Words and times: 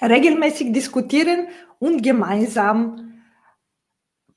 regelmäßig 0.00 0.72
diskutieren 0.72 1.48
und 1.78 2.02
gemeinsam 2.02 3.22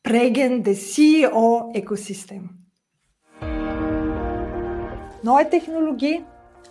prägen 0.03 0.63
das 0.63 0.93
CEO-Ökosystem. 0.93 2.49
Neue 5.21 5.49
Technologie 5.49 6.21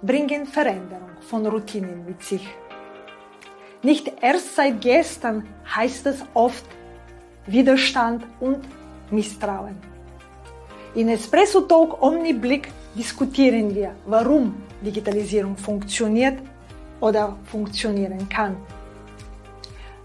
bringen 0.02 0.46
Veränderung 0.46 1.10
von 1.20 1.46
Routinen 1.46 2.06
mit 2.06 2.22
sich. 2.22 2.46
Nicht 3.82 4.10
erst 4.20 4.56
seit 4.56 4.80
gestern 4.80 5.46
heißt 5.76 6.06
es 6.06 6.24
oft 6.34 6.64
Widerstand 7.46 8.24
und 8.40 8.60
Misstrauen. 9.10 9.76
In 10.94 11.08
Espresso 11.08 11.60
Talk 11.60 12.02
Omniblick 12.02 12.68
diskutieren 12.94 13.74
wir, 13.74 13.94
warum 14.06 14.54
Digitalisierung 14.80 15.56
funktioniert 15.56 16.38
oder 17.00 17.36
funktionieren 17.44 18.28
kann. 18.28 18.56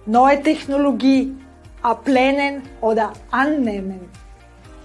Neue 0.05 0.43
Technologie 0.43 1.33
ablehnen 1.81 2.61
oder 2.81 3.13
annehmen. 3.31 4.09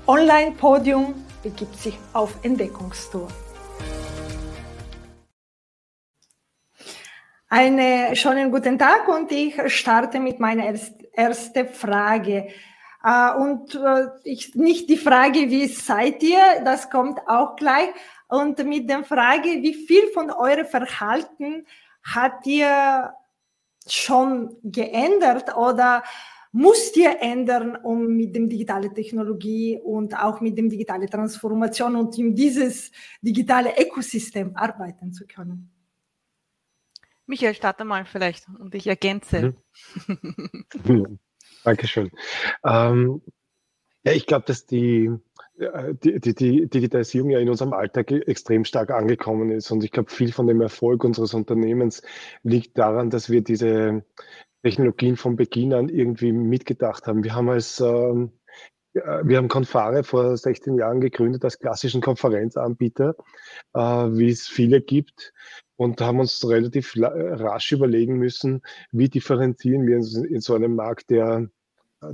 Online-Podium 0.07 1.13
begibt 1.43 1.77
sich 1.77 1.99
auf 2.13 2.37
Entdeckungstour. 2.45 3.27
Einen 7.49 8.15
schönen 8.15 8.53
guten 8.53 8.79
Tag 8.79 9.09
und 9.09 9.33
ich 9.33 9.57
starte 9.73 10.21
mit 10.21 10.39
meiner 10.39 10.73
ersten 11.13 11.69
Frage. 11.69 12.51
Äh, 13.03 13.33
und 13.41 13.75
äh, 13.75 14.07
ich, 14.23 14.55
nicht 14.55 14.89
die 14.89 14.97
Frage, 14.97 15.51
wie 15.51 15.67
seid 15.67 16.23
ihr, 16.23 16.63
das 16.65 16.91
kommt 16.91 17.19
auch 17.27 17.57
gleich. 17.57 17.89
Und 18.29 18.65
mit 18.65 18.89
der 18.89 19.03
Frage, 19.03 19.49
wie 19.49 19.75
viel 19.75 20.13
von 20.15 20.31
eurem 20.31 20.67
Verhalten 20.67 21.67
hat 22.05 22.47
ihr 22.47 23.15
schon 23.93 24.57
geändert 24.63 25.57
oder 25.57 26.03
musst 26.53 26.97
ihr 26.97 27.21
ändern, 27.21 27.77
um 27.77 28.07
mit 28.07 28.35
dem 28.35 28.49
digitalen 28.49 28.95
Technologie 28.95 29.79
und 29.83 30.19
auch 30.19 30.41
mit 30.41 30.57
dem 30.57 30.69
digitalen 30.69 31.09
Transformation 31.09 31.97
und 31.97 32.19
in 32.19 32.35
dieses 32.35 32.91
digitale 33.21 33.75
Ökosystem 33.81 34.57
arbeiten 34.57 35.13
zu 35.13 35.27
können? 35.27 35.71
Michael, 37.27 37.55
starte 37.55 37.85
mal 37.85 38.07
vielleicht 38.07 38.47
und 38.59 38.75
ich 38.75 38.87
ergänze. 38.87 39.55
Mhm. 40.85 41.19
Dankeschön. 41.65 42.11
Ähm, 42.65 43.21
ja, 44.05 44.13
ich 44.13 44.27
glaube, 44.27 44.47
dass 44.47 44.65
die, 44.65 45.11
die, 46.05 46.21
die, 46.21 46.35
die, 46.35 46.69
Digitalisierung 46.69 47.31
ja 47.31 47.39
in 47.39 47.49
unserem 47.49 47.73
Alltag 47.73 48.11
extrem 48.13 48.65
stark 48.65 48.91
angekommen 48.91 49.51
ist. 49.51 49.71
Und 49.71 49.83
ich 49.85 49.91
glaube, 49.91 50.11
viel 50.11 50.33
von 50.33 50.47
dem 50.47 50.61
Erfolg 50.61 51.05
unseres 51.05 51.35
Unternehmens 51.35 52.03
liegt 52.43 52.79
daran, 52.79 53.11
dass 53.11 53.31
wir 53.31 53.43
diese 53.43 54.05
Technologien 54.63 55.17
von 55.17 55.37
Beginn 55.37 55.75
an 55.75 55.89
irgendwie 55.89 56.33
mitgedacht 56.33 57.07
haben. 57.07 57.25
Wir 57.25 57.35
haben 57.35 57.49
als 57.49 57.81
ähm, 57.81 58.33
wir 58.95 59.37
haben 59.37 59.49
Confare 59.49 60.03
vor 60.03 60.37
16 60.37 60.77
Jahren 60.77 61.01
gegründet 61.01 61.45
als 61.45 61.59
klassischen 61.59 62.01
Konferenzanbieter, 62.01 63.15
äh, 63.75 63.81
wie 63.81 64.31
es 64.31 64.49
viele 64.49 64.81
gibt 64.81 65.33
und 65.77 66.01
haben 66.01 66.19
uns 66.19 66.49
relativ 66.49 66.95
rasch 66.97 67.71
überlegen 67.73 68.17
müssen, 68.17 68.63
wie 68.91 69.09
differenzieren 69.09 69.87
wir 69.87 69.97
in 69.97 70.41
so 70.41 70.55
einem 70.55 70.75
Markt, 70.75 71.11
der 71.11 71.49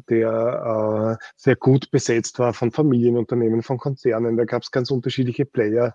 der 0.09 1.19
äh, 1.21 1.25
sehr 1.37 1.57
gut 1.57 1.91
besetzt 1.91 2.39
war 2.39 2.55
von 2.55 2.73
Familienunternehmen, 2.73 3.63
von 3.63 3.79
Konzernen. 3.79 4.37
Da 4.37 4.45
gab 4.45 4.63
es 4.63 4.71
ganz 4.71 4.91
unterschiedliche 4.91 5.45
Player, 5.45 5.95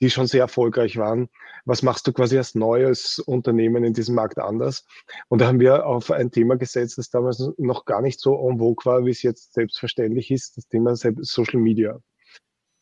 die 0.00 0.10
schon 0.10 0.26
sehr 0.26 0.42
erfolgreich 0.42 0.96
waren. 0.96 1.28
Was 1.64 1.82
machst 1.82 2.06
du 2.06 2.12
quasi 2.12 2.36
als 2.36 2.54
neues 2.54 3.18
Unternehmen 3.18 3.84
in 3.84 3.94
diesem 3.94 4.14
Markt 4.14 4.38
anders? 4.38 4.86
Und 5.28 5.40
da 5.40 5.46
haben 5.46 5.60
wir 5.60 5.86
auf 5.86 6.10
ein 6.10 6.30
Thema 6.30 6.56
gesetzt, 6.56 6.98
das 6.98 7.10
damals 7.10 7.50
noch 7.58 7.84
gar 7.84 8.02
nicht 8.02 8.20
so 8.20 8.48
en 8.48 8.58
vogue 8.58 8.84
war, 8.84 9.04
wie 9.04 9.10
es 9.10 9.22
jetzt 9.22 9.54
selbstverständlich 9.54 10.30
ist, 10.30 10.56
das 10.56 10.68
Thema 10.68 10.94
Social 10.96 11.60
Media 11.60 12.00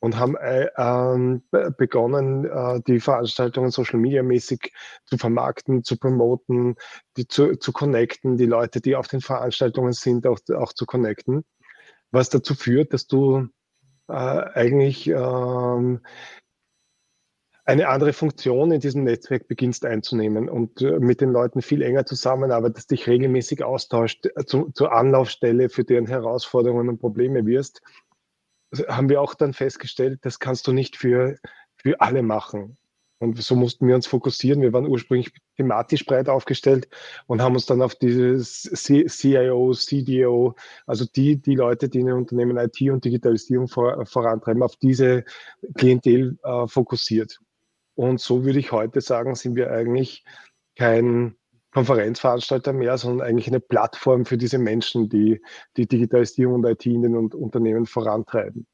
und 0.02 0.18
haben 0.18 0.36
äh, 0.36 0.68
ähm, 0.76 1.44
begonnen, 1.78 2.44
äh, 2.44 2.80
die 2.88 2.98
Veranstaltungen 2.98 3.70
Social 3.70 4.00
Media 4.00 4.24
mäßig 4.24 4.72
zu 5.04 5.16
vermarkten, 5.16 5.84
zu 5.84 5.96
promoten, 5.96 6.74
die 7.16 7.28
zu, 7.28 7.54
zu 7.54 7.72
connecten, 7.72 8.36
die 8.36 8.46
Leute, 8.46 8.80
die 8.80 8.96
auf 8.96 9.06
den 9.06 9.20
Veranstaltungen 9.20 9.92
sind, 9.92 10.26
auch, 10.26 10.40
auch 10.56 10.72
zu 10.72 10.86
connecten. 10.86 11.44
Was 12.10 12.30
dazu 12.30 12.54
führt, 12.54 12.92
dass 12.92 13.06
du 13.06 13.46
äh, 14.08 14.12
eigentlich 14.12 15.06
ähm, 15.06 16.00
eine 17.64 17.86
andere 17.86 18.12
Funktion 18.12 18.72
in 18.72 18.80
diesem 18.80 19.04
Netzwerk 19.04 19.46
beginnst 19.46 19.84
einzunehmen 19.84 20.48
und 20.48 20.82
äh, 20.82 20.98
mit 20.98 21.20
den 21.20 21.30
Leuten 21.30 21.62
viel 21.62 21.80
enger 21.80 22.06
zusammenarbeitest, 22.06 22.90
dich 22.90 23.06
regelmäßig 23.06 23.62
austauscht, 23.62 24.26
äh, 24.34 24.44
zu, 24.46 24.72
zur 24.74 24.90
Anlaufstelle 24.90 25.69
für 25.69 25.84
deren 25.84 26.08
Herausforderungen 26.08 26.88
und 26.88 26.98
Probleme 26.98 27.46
wirst 27.46 27.82
haben 28.88 29.09
wir 29.09 29.21
auch 29.21 29.34
dann 29.34 29.53
festgestellt, 29.53 30.21
das 30.22 30.38
kannst 30.38 30.66
du 30.66 30.72
nicht 30.72 30.97
für, 30.97 31.37
für 31.77 32.00
alle 32.00 32.22
machen. 32.22 32.77
Und 33.22 33.41
so 33.41 33.55
mussten 33.55 33.87
wir 33.87 33.94
uns 33.94 34.09
fokussieren. 34.09 34.62
Wir 34.62 34.72
waren 34.72 34.88
ursprünglich 34.88 35.33
thematisch 35.56 36.05
breit 36.05 36.28
aufgestellt 36.28 36.88
und 37.28 37.41
haben 37.41 37.55
uns 37.55 37.66
dann 37.66 37.81
auf 37.81 37.94
dieses 37.94 38.62
CIO, 38.62 39.72
CDO, 39.75 40.56
also 40.87 41.05
die, 41.05 41.37
die 41.37 41.55
Leute, 41.55 41.88
die 41.88 42.00
in 42.00 42.06
den 42.06 42.16
Unternehmen 42.16 42.56
IT 42.56 42.81
und 42.91 43.05
Digitalisierung 43.05 43.69
vor, 43.69 44.05
vorantreiben, 44.06 44.65
auf 44.65 44.75
diese 44.75 45.25
Klientel 45.77 46.37
äh, 46.43 46.66
fokussiert. 46.66 47.38
Und 47.94 48.21
so 48.21 48.44
würde 48.44 48.59
ich 48.59 48.72
heute 48.72 49.00
sagen, 49.00 49.37
sind 49.37 49.55
wir 49.55 49.71
eigentlich 49.71 50.25
kein 50.75 51.37
Konferenzveranstalter 51.72 52.72
mehr, 52.72 52.99
sondern 52.99 53.27
eigentlich 53.27 53.49
eine 53.49 53.60
Plattform 53.60 54.27
für 54.27 54.37
diese 54.37 54.59
Menschen, 54.59 55.09
die 55.09 55.41
die 55.77 55.87
Digitalisierung 55.87 56.56
und 56.56 56.66
IT 56.66 56.87
in 56.87 57.03
den 57.03 57.16
Unternehmen 57.16 57.87
vorantreiben. 57.87 58.66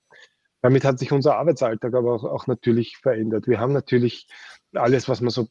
Damit 0.61 0.85
hat 0.85 0.99
sich 0.99 1.13
unser 1.13 1.37
Arbeitsalltag 1.37 1.95
aber 1.95 2.15
auch, 2.15 2.25
auch 2.25 2.47
natürlich 2.49 2.97
verändert. 2.97 3.47
Wir 3.47 3.61
haben 3.61 3.73
natürlich 3.73 4.27
alles, 4.75 5.09
was 5.09 5.21
man 5.21 5.31
so 5.31 5.47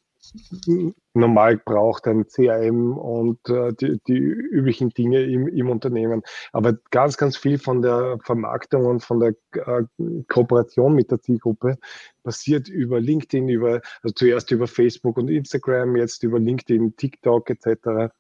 normal 1.13 1.57
braucht, 1.57 2.07
ein 2.07 2.27
CRM 2.27 2.97
und 2.97 3.39
äh, 3.49 3.73
die, 3.73 3.99
die, 4.07 4.17
üblichen 4.17 4.89
Dinge 4.89 5.23
im, 5.23 5.47
im, 5.47 5.69
Unternehmen. 5.69 6.21
Aber 6.53 6.77
ganz, 6.91 7.17
ganz 7.17 7.38
viel 7.38 7.57
von 7.57 7.81
der 7.81 8.17
Vermarktung 8.23 8.85
und 8.85 9.03
von 9.03 9.19
der 9.19 9.33
äh, 9.53 9.83
Kooperation 10.27 10.93
mit 10.93 11.11
der 11.11 11.21
Zielgruppe 11.21 11.77
passiert 12.23 12.69
über 12.69 12.99
LinkedIn, 12.99 13.49
über, 13.49 13.81
also 14.03 14.13
zuerst 14.13 14.51
über 14.51 14.67
Facebook 14.67 15.17
und 15.17 15.29
Instagram, 15.29 15.95
jetzt 15.95 16.23
über 16.23 16.39
LinkedIn, 16.39 16.95
TikTok 16.95 17.49
etc. 17.49 18.13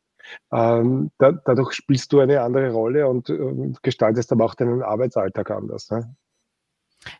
Ähm, 0.51 1.11
da, 1.17 1.31
dadurch 1.31 1.73
spielst 1.73 2.11
du 2.13 2.19
eine 2.19 2.41
andere 2.41 2.71
Rolle 2.71 3.07
und 3.07 3.29
äh, 3.29 3.73
gestaltest 3.81 4.31
aber 4.31 4.45
auch 4.45 4.55
deinen 4.55 4.81
Arbeitsalltag 4.81 5.51
anders. 5.51 5.89
Ne? 5.91 6.15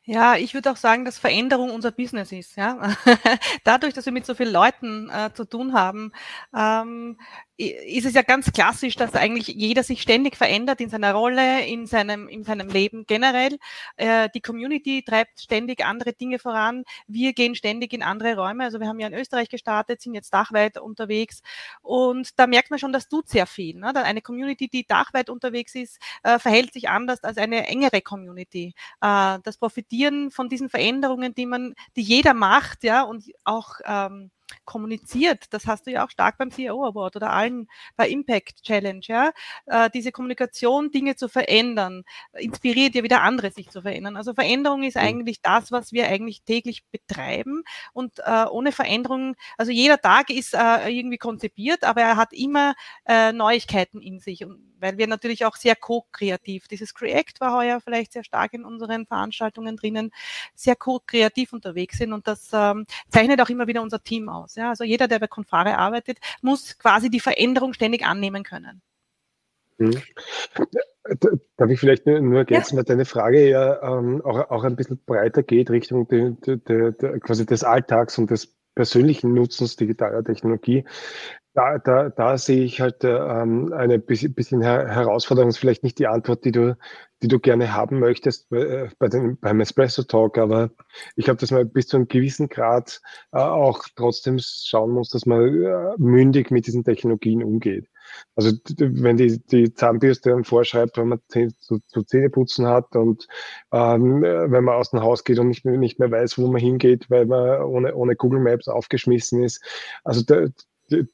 Ja, 0.03 0.35
ich 0.35 0.53
würde 0.53 0.71
auch 0.71 0.75
sagen, 0.77 1.05
dass 1.05 1.19
Veränderung 1.19 1.71
unser 1.71 1.91
Business 1.91 2.31
ist. 2.31 2.55
Ja? 2.55 2.95
Dadurch, 3.63 3.93
dass 3.93 4.05
wir 4.05 4.13
mit 4.13 4.25
so 4.25 4.33
vielen 4.35 4.51
Leuten 4.51 5.09
äh, 5.09 5.31
zu 5.33 5.45
tun 5.45 5.73
haben, 5.73 6.11
ähm, 6.55 7.17
ist 7.57 8.05
es 8.05 8.13
ja 8.13 8.21
ganz 8.21 8.51
klassisch, 8.51 8.95
dass 8.95 9.15
eigentlich 9.15 9.47
jeder 9.47 9.81
sich 9.83 10.01
ständig 10.01 10.35
verändert 10.35 10.79
in 10.79 10.89
seiner 10.89 11.13
Rolle, 11.13 11.65
in 11.65 11.87
seinem, 11.87 12.27
in 12.27 12.43
seinem 12.43 12.69
Leben 12.69 13.05
generell. 13.07 13.57
Äh, 13.95 14.29
die 14.33 14.41
Community 14.41 15.03
treibt 15.03 15.41
ständig 15.41 15.83
andere 15.83 16.13
Dinge 16.13 16.37
voran. 16.37 16.83
Wir 17.07 17.33
gehen 17.33 17.55
ständig 17.55 17.93
in 17.93 18.03
andere 18.03 18.35
Räume. 18.35 18.63
Also 18.63 18.79
wir 18.79 18.87
haben 18.87 18.99
ja 18.99 19.07
in 19.07 19.13
Österreich 19.15 19.49
gestartet, 19.49 20.01
sind 20.01 20.13
jetzt 20.13 20.33
dachweit 20.33 20.77
unterwegs. 20.77 21.41
Und 21.81 22.39
da 22.39 22.45
merkt 22.45 22.69
man 22.69 22.77
schon, 22.77 22.93
das 22.93 23.09
tut 23.09 23.27
sehr 23.27 23.47
viel. 23.47 23.77
Ne? 23.77 23.95
Eine 23.95 24.21
Community, 24.21 24.67
die 24.67 24.85
dachweit 24.85 25.29
unterwegs 25.29 25.73
ist, 25.73 25.99
äh, 26.21 26.37
verhält 26.37 26.73
sich 26.73 26.89
anders 26.89 27.23
als 27.23 27.37
eine 27.37 27.67
engere 27.67 28.01
Community. 28.01 28.75
Äh, 29.01 29.39
das 29.43 29.57
Profitieren 29.57 30.29
von 30.29 30.47
diesen 30.47 30.69
Veränderungen, 30.69 31.33
die 31.33 31.47
man, 31.47 31.73
die 31.95 32.03
jeder 32.03 32.35
macht, 32.35 32.83
ja, 32.83 33.01
und 33.01 33.25
auch 33.43 33.79
ähm, 33.83 34.29
kommuniziert. 34.65 35.45
Das 35.51 35.67
hast 35.67 35.87
du 35.87 35.91
ja 35.91 36.05
auch 36.05 36.09
stark 36.09 36.37
beim 36.37 36.51
CEO 36.51 36.85
Award 36.85 37.15
oder 37.15 37.31
allen 37.31 37.67
bei 37.95 38.07
Impact 38.09 38.63
Challenge, 38.63 39.01
ja. 39.03 39.31
Äh, 39.65 39.89
diese 39.93 40.11
Kommunikation, 40.11 40.91
Dinge 40.91 41.15
zu 41.15 41.27
verändern, 41.27 42.03
inspiriert 42.33 42.95
ja 42.95 43.03
wieder 43.03 43.21
andere, 43.21 43.51
sich 43.51 43.69
zu 43.69 43.81
verändern. 43.81 44.17
Also 44.17 44.33
Veränderung 44.33 44.83
ist 44.83 44.97
eigentlich 44.97 45.41
das, 45.41 45.71
was 45.71 45.91
wir 45.91 46.07
eigentlich 46.07 46.43
täglich 46.43 46.85
betreiben. 46.91 47.63
Und 47.93 48.19
äh, 48.19 48.45
ohne 48.49 48.71
Veränderung, 48.71 49.35
also 49.57 49.71
jeder 49.71 49.99
Tag 49.99 50.29
ist 50.29 50.53
äh, 50.53 50.89
irgendwie 50.89 51.17
konzipiert, 51.17 51.83
aber 51.83 52.01
er 52.01 52.17
hat 52.17 52.33
immer 52.33 52.75
äh, 53.05 53.31
Neuigkeiten 53.31 54.01
in 54.01 54.19
sich. 54.19 54.45
Und 54.45 54.67
weil 54.79 54.97
wir 54.97 55.07
natürlich 55.07 55.45
auch 55.45 55.55
sehr 55.55 55.75
co-kreativ, 55.75 56.67
dieses 56.67 56.93
Create 56.93 57.39
war 57.39 57.53
heuer 57.53 57.81
vielleicht 57.81 58.13
sehr 58.13 58.23
stark 58.23 58.53
in 58.53 58.65
unseren 58.65 59.05
Veranstaltungen 59.05 59.77
drinnen, 59.77 60.11
sehr 60.55 60.75
co-kreativ 60.75 61.53
unterwegs 61.53 61.97
sind 61.97 62.13
und 62.13 62.27
das 62.27 62.49
ähm, 62.53 62.85
zeichnet 63.09 63.41
auch 63.41 63.49
immer 63.49 63.67
wieder 63.67 63.81
unser 63.81 64.03
Team 64.03 64.29
aus. 64.29 64.36
Ja? 64.55 64.69
Also 64.69 64.83
jeder, 64.83 65.07
der 65.07 65.19
bei 65.19 65.27
Confare 65.27 65.77
arbeitet, 65.77 66.19
muss 66.41 66.77
quasi 66.77 67.09
die 67.09 67.19
Veränderung 67.19 67.73
ständig 67.73 68.05
annehmen 68.05 68.43
können. 68.43 68.81
Hm. 69.79 70.01
Darf 71.55 71.69
ich 71.69 71.79
vielleicht 71.79 72.05
nur, 72.05 72.19
nur 72.19 72.39
ergänzen, 72.39 72.75
ja. 72.75 72.77
weil 72.79 72.85
deine 72.85 73.05
Frage 73.05 73.47
ja 73.47 73.81
ähm, 73.81 74.21
auch, 74.25 74.49
auch 74.49 74.63
ein 74.63 74.75
bisschen 74.75 74.99
breiter 75.05 75.43
geht 75.43 75.69
Richtung 75.69 76.07
de, 76.07 76.31
de, 76.31 76.57
de, 76.57 77.19
quasi 77.19 77.45
des 77.45 77.63
Alltags 77.63 78.17
und 78.17 78.29
des 78.29 78.56
persönlichen 78.77 79.33
Nutzens 79.33 79.75
digitaler 79.75 80.23
Technologie, 80.23 80.85
da, 81.55 81.79
da, 81.79 82.09
da 82.09 82.37
sehe 82.37 82.63
ich 82.63 82.79
halt 82.79 83.03
ähm, 83.03 83.73
eine 83.73 83.97
bisschen 83.97 84.61
Herausforderung, 84.61 85.49
ist 85.49 85.57
vielleicht 85.57 85.83
nicht 85.83 85.97
die 85.97 86.05
Antwort, 86.05 86.45
die 86.45 86.51
du, 86.51 86.77
die 87.23 87.27
du 87.27 87.39
gerne 87.39 87.73
haben 87.73 87.97
möchtest 87.97 88.51
äh, 88.51 88.89
bei 88.99 89.07
den, 89.07 89.39
beim 89.39 89.59
Espresso 89.59 90.03
Talk, 90.03 90.37
aber 90.37 90.69
ich 91.15 91.25
glaube, 91.25 91.39
dass 91.39 91.49
man 91.49 91.67
bis 91.71 91.87
zu 91.87 91.97
einem 91.97 92.07
gewissen 92.07 92.47
Grad 92.49 93.01
äh, 93.31 93.39
auch 93.39 93.85
trotzdem 93.95 94.37
schauen 94.39 94.91
muss, 94.91 95.09
dass 95.09 95.25
man 95.25 95.63
äh, 95.63 95.95
mündig 95.97 96.51
mit 96.51 96.67
diesen 96.67 96.83
Technologien 96.83 97.43
umgeht. 97.43 97.89
Also 98.35 98.51
wenn 98.77 99.17
die, 99.17 99.39
die 99.39 99.73
Zahnbürste 99.73 100.29
dann 100.31 100.43
vorschreibt, 100.43 100.97
wenn 100.97 101.09
man 101.09 101.19
zu, 101.29 101.79
zu 101.87 102.03
Zähneputzen 102.03 102.67
hat 102.67 102.95
und 102.95 103.27
ähm, 103.71 104.21
wenn 104.21 104.63
man 104.63 104.75
aus 104.75 104.91
dem 104.91 105.01
Haus 105.01 105.23
geht 105.23 105.39
und 105.39 105.47
nicht, 105.47 105.65
nicht 105.65 105.99
mehr 105.99 106.11
weiß, 106.11 106.37
wo 106.37 106.47
man 106.47 106.61
hingeht, 106.61 107.09
weil 107.09 107.25
man 107.25 107.61
ohne, 107.63 107.95
ohne 107.95 108.15
Google 108.15 108.39
Maps 108.39 108.67
aufgeschmissen 108.67 109.43
ist. 109.43 109.63
Also 110.03 110.23
da, 110.23 110.47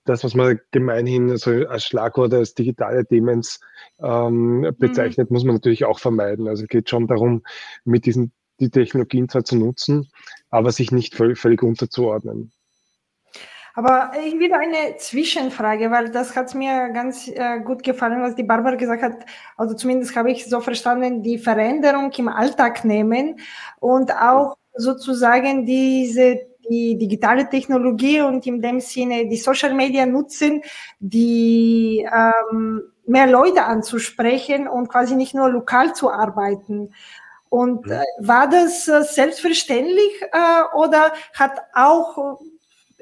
das, 0.05 0.23
was 0.23 0.35
man 0.35 0.59
gemeinhin 0.71 1.35
so 1.37 1.51
als 1.51 1.85
Schlagwort 1.85 2.33
als 2.33 2.53
digitale 2.53 3.05
Demens 3.05 3.59
ähm, 3.99 4.59
mhm. 4.59 4.75
bezeichnet, 4.77 5.29
mhm. 5.29 5.35
muss 5.35 5.43
man 5.43 5.55
natürlich 5.55 5.85
auch 5.85 5.99
vermeiden. 5.99 6.47
Also 6.47 6.63
es 6.63 6.69
geht 6.69 6.89
schon 6.89 7.07
darum, 7.07 7.43
mit 7.83 8.05
diesen 8.05 8.31
die 8.59 8.69
Technologien 8.69 9.29
zwar 9.29 9.43
zu 9.43 9.55
nutzen, 9.55 10.09
aber 10.49 10.71
sich 10.71 10.91
nicht 10.91 11.15
völlig, 11.15 11.39
völlig 11.39 11.63
unterzuordnen. 11.63 12.51
Aber 13.75 14.11
wieder 14.13 14.59
eine 14.59 14.97
Zwischenfrage, 14.97 15.89
weil 15.89 16.11
das 16.11 16.35
hat 16.35 16.53
mir 16.53 16.89
ganz 16.89 17.27
äh, 17.27 17.59
gut 17.59 17.81
gefallen, 17.81 18.21
was 18.21 18.35
die 18.35 18.43
Barbara 18.43 18.75
gesagt 18.75 19.01
hat. 19.01 19.25
Also 19.57 19.73
zumindest 19.73 20.15
habe 20.15 20.31
ich 20.31 20.45
so 20.45 20.61
verstanden, 20.61 21.23
die 21.23 21.39
Veränderung 21.39 22.11
im 22.11 22.27
Alltag 22.27 22.85
nehmen 22.85 23.39
und 23.79 24.11
auch 24.15 24.57
sozusagen 24.75 25.65
diese 25.65 26.53
die 26.69 26.97
digitale 26.97 27.49
Technologie 27.49 28.21
und 28.21 28.45
in 28.47 28.61
dem 28.61 28.79
Sinne 28.79 29.27
die 29.27 29.37
Social 29.37 29.73
Media 29.73 30.05
nutzen, 30.05 30.61
die 30.99 32.07
ähm, 32.09 32.83
mehr 33.05 33.27
Leute 33.27 33.65
anzusprechen 33.65 34.67
und 34.67 34.87
quasi 34.87 35.15
nicht 35.15 35.35
nur 35.35 35.49
lokal 35.49 35.93
zu 35.93 36.09
arbeiten. 36.09 36.93
Und 37.49 37.89
äh, 37.89 38.01
war 38.19 38.47
das 38.47 38.87
äh, 38.87 39.03
selbstverständlich 39.03 40.21
äh, 40.31 40.77
oder 40.77 41.11
hat 41.33 41.59
auch 41.73 42.39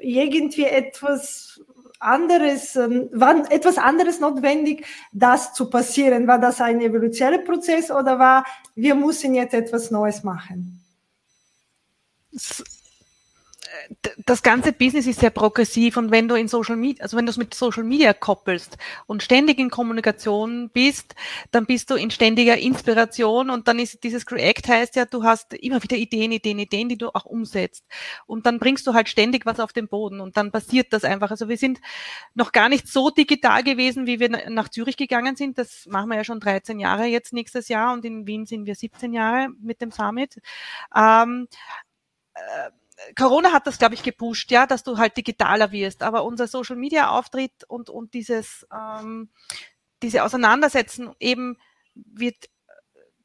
irgendwie 0.02 0.64
etwas 0.64 1.60
anderes, 1.98 2.76
äh, 2.76 3.08
war 3.12 3.50
etwas 3.50 3.78
anderes 3.78 4.20
notwendig, 4.20 4.84
das 5.12 5.54
zu 5.54 5.70
passieren? 5.70 6.26
War 6.26 6.38
das 6.38 6.60
ein 6.60 6.80
evolutionärer 6.80 7.42
Prozess 7.42 7.90
oder 7.90 8.18
war, 8.18 8.44
wir 8.74 8.94
müssen 8.94 9.34
jetzt 9.34 9.54
etwas 9.54 9.90
Neues 9.90 10.22
machen? 10.22 10.84
Das 14.26 14.42
ganze 14.42 14.72
Business 14.72 15.06
ist 15.06 15.20
sehr 15.20 15.30
progressiv 15.30 15.96
und 15.96 16.10
wenn 16.10 16.28
du 16.28 16.34
in 16.34 16.48
Social 16.48 16.76
Media, 16.76 17.02
also 17.02 17.16
wenn 17.16 17.26
du 17.26 17.30
es 17.30 17.36
mit 17.36 17.54
Social 17.54 17.84
Media 17.84 18.12
koppelst 18.12 18.76
und 19.06 19.22
ständig 19.22 19.58
in 19.58 19.70
Kommunikation 19.70 20.70
bist, 20.70 21.14
dann 21.50 21.66
bist 21.66 21.90
du 21.90 21.94
in 21.94 22.10
ständiger 22.10 22.56
Inspiration 22.56 23.50
und 23.50 23.68
dann 23.68 23.78
ist 23.78 24.04
dieses 24.04 24.26
Create 24.26 24.66
heißt 24.66 24.96
ja, 24.96 25.04
du 25.04 25.24
hast 25.24 25.54
immer 25.54 25.82
wieder 25.82 25.96
Ideen, 25.96 26.32
Ideen, 26.32 26.58
Ideen, 26.58 26.88
die 26.88 26.98
du 26.98 27.08
auch 27.14 27.24
umsetzt 27.24 27.84
und 28.26 28.46
dann 28.46 28.58
bringst 28.58 28.86
du 28.86 28.94
halt 28.94 29.08
ständig 29.08 29.46
was 29.46 29.60
auf 29.60 29.72
den 29.72 29.88
Boden 29.88 30.20
und 30.20 30.36
dann 30.36 30.52
passiert 30.52 30.92
das 30.92 31.04
einfach. 31.04 31.30
Also 31.30 31.48
wir 31.48 31.56
sind 31.56 31.80
noch 32.34 32.52
gar 32.52 32.68
nicht 32.68 32.88
so 32.88 33.10
digital 33.10 33.62
gewesen, 33.62 34.06
wie 34.06 34.20
wir 34.20 34.28
nach 34.50 34.68
Zürich 34.68 34.96
gegangen 34.96 35.36
sind. 35.36 35.58
Das 35.58 35.86
machen 35.86 36.08
wir 36.08 36.16
ja 36.16 36.24
schon 36.24 36.40
13 36.40 36.78
Jahre 36.78 37.06
jetzt 37.06 37.32
nächstes 37.32 37.68
Jahr 37.68 37.92
und 37.92 38.04
in 38.04 38.26
Wien 38.26 38.46
sind 38.46 38.66
wir 38.66 38.74
17 38.74 39.12
Jahre 39.12 39.48
mit 39.60 39.80
dem 39.80 39.90
Summit. 39.90 40.38
Ähm, 40.94 41.48
äh, 42.34 42.70
Corona 43.16 43.52
hat 43.52 43.66
das, 43.66 43.78
glaube 43.78 43.94
ich, 43.94 44.02
gepusht, 44.02 44.50
ja, 44.50 44.66
dass 44.66 44.82
du 44.82 44.98
halt 44.98 45.16
digitaler 45.16 45.72
wirst. 45.72 46.02
Aber 46.02 46.24
unser 46.24 46.46
Social 46.46 46.76
Media 46.76 47.10
Auftritt 47.10 47.64
und, 47.68 47.90
und 47.90 48.14
dieses, 48.14 48.66
ähm, 48.72 49.30
diese 50.02 50.24
Auseinandersetzen 50.24 51.10
eben 51.20 51.58
wird 51.94 52.48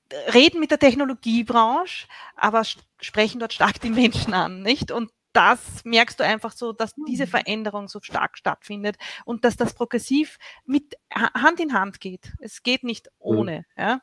äh, 0.10 0.32
reden 0.32 0.60
mit 0.60 0.72
der 0.72 0.80
Technologiebranche, 0.80 2.08
aber 2.36 2.64
sprechen 3.00 3.40
dort 3.40 3.54
stark 3.54 3.80
die 3.82 3.90
Menschen 3.90 4.34
an, 4.34 4.62
nicht? 4.62 4.92
Und 4.92 5.12
das 5.34 5.86
merkst 5.86 6.20
du 6.20 6.24
einfach 6.24 6.52
so, 6.52 6.74
dass 6.74 6.94
diese 7.08 7.26
mhm. 7.26 7.30
Veränderung 7.30 7.88
so 7.88 8.00
stark 8.02 8.38
stattfindet 8.38 8.98
und 9.24 9.46
dass 9.46 9.56
das 9.56 9.74
progressiv 9.74 10.40
mit 10.66 10.96
Hand 11.14 11.60
in 11.60 11.74
Hand 11.74 12.00
geht. 12.00 12.34
Es 12.40 12.64
geht 12.64 12.84
nicht 12.84 13.10
ohne. 13.20 13.66
Mhm. 13.76 13.84
Ja? 13.84 14.02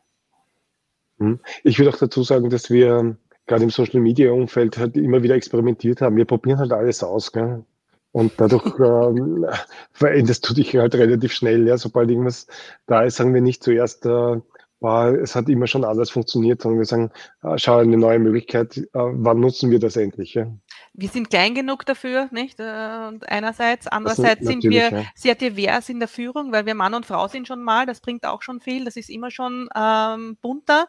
Mhm. 1.16 1.40
Ich 1.64 1.78
würde 1.78 1.90
auch 1.90 1.98
dazu 1.98 2.22
sagen, 2.22 2.50
dass 2.50 2.70
wir 2.70 3.16
gerade 3.46 3.64
im 3.64 3.70
Social 3.70 4.00
Media 4.00 4.30
Umfeld 4.30 4.78
halt 4.78 4.96
immer 4.96 5.22
wieder 5.22 5.34
experimentiert 5.34 6.00
haben. 6.00 6.16
Wir 6.16 6.24
probieren 6.24 6.58
halt 6.58 6.72
alles 6.72 7.02
aus, 7.02 7.32
gell? 7.32 7.64
Und 8.12 8.32
dadurch 8.36 8.64
ähm, 8.78 9.44
veränderst 9.92 10.48
du 10.48 10.54
dich 10.54 10.76
halt 10.76 10.94
relativ 10.94 11.32
schnell. 11.32 11.66
Ja? 11.66 11.76
Sobald 11.76 12.10
irgendwas 12.10 12.46
da 12.86 13.02
ist, 13.02 13.16
sagen 13.16 13.34
wir 13.34 13.40
nicht 13.40 13.62
zuerst, 13.64 14.06
äh, 14.06 14.40
war, 14.84 15.14
es 15.14 15.34
hat 15.34 15.48
immer 15.48 15.66
schon 15.66 15.84
anders 15.84 16.10
funktioniert, 16.10 16.62
sondern 16.62 16.78
wir 16.78 16.84
sagen, 16.84 17.10
äh, 17.42 17.58
schau, 17.58 17.78
eine 17.78 17.96
neue 17.96 18.20
Möglichkeit, 18.20 18.76
äh, 18.76 18.86
wann 18.92 19.40
nutzen 19.40 19.70
wir 19.72 19.80
das 19.80 19.96
endlich? 19.96 20.34
Ja? 20.34 20.46
Wir 20.92 21.08
sind 21.08 21.30
klein 21.30 21.54
genug 21.54 21.86
dafür, 21.86 22.28
nicht? 22.30 22.60
Äh, 22.60 23.08
und 23.08 23.28
einerseits, 23.28 23.88
andererseits 23.88 24.46
sind 24.46 24.62
wir 24.62 24.92
ja. 24.92 25.02
sehr 25.16 25.34
divers 25.34 25.88
in 25.88 25.98
der 25.98 26.08
Führung, 26.08 26.52
weil 26.52 26.66
wir 26.66 26.74
Mann 26.74 26.94
und 26.94 27.06
Frau 27.06 27.26
sind 27.26 27.48
schon 27.48 27.62
mal, 27.62 27.86
das 27.86 28.00
bringt 28.00 28.26
auch 28.26 28.42
schon 28.42 28.60
viel, 28.60 28.84
das 28.84 28.96
ist 28.96 29.10
immer 29.10 29.30
schon 29.30 29.68
ähm, 29.74 30.36
bunter. 30.40 30.86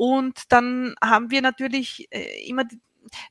Und 0.00 0.50
dann 0.50 0.94
haben 1.04 1.30
wir 1.30 1.42
natürlich 1.42 2.08
äh, 2.10 2.48
immer 2.48 2.64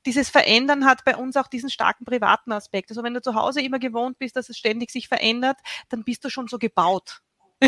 dieses 0.05 0.29
Verändern 0.29 0.85
hat 0.85 1.03
bei 1.03 1.15
uns 1.15 1.35
auch 1.35 1.47
diesen 1.47 1.71
starken 1.71 2.05
privaten 2.05 2.51
Aspekt. 2.51 2.91
Also 2.91 3.01
wenn 3.01 3.15
du 3.15 3.23
zu 3.23 3.33
Hause 3.33 3.59
immer 3.61 3.79
gewohnt 3.79 4.19
bist, 4.19 4.35
dass 4.35 4.49
es 4.49 4.57
ständig 4.59 4.91
sich 4.91 5.07
verändert, 5.07 5.57
dann 5.89 6.03
bist 6.03 6.23
du 6.23 6.29
schon 6.29 6.47
so 6.47 6.59
gebaut. 6.59 7.21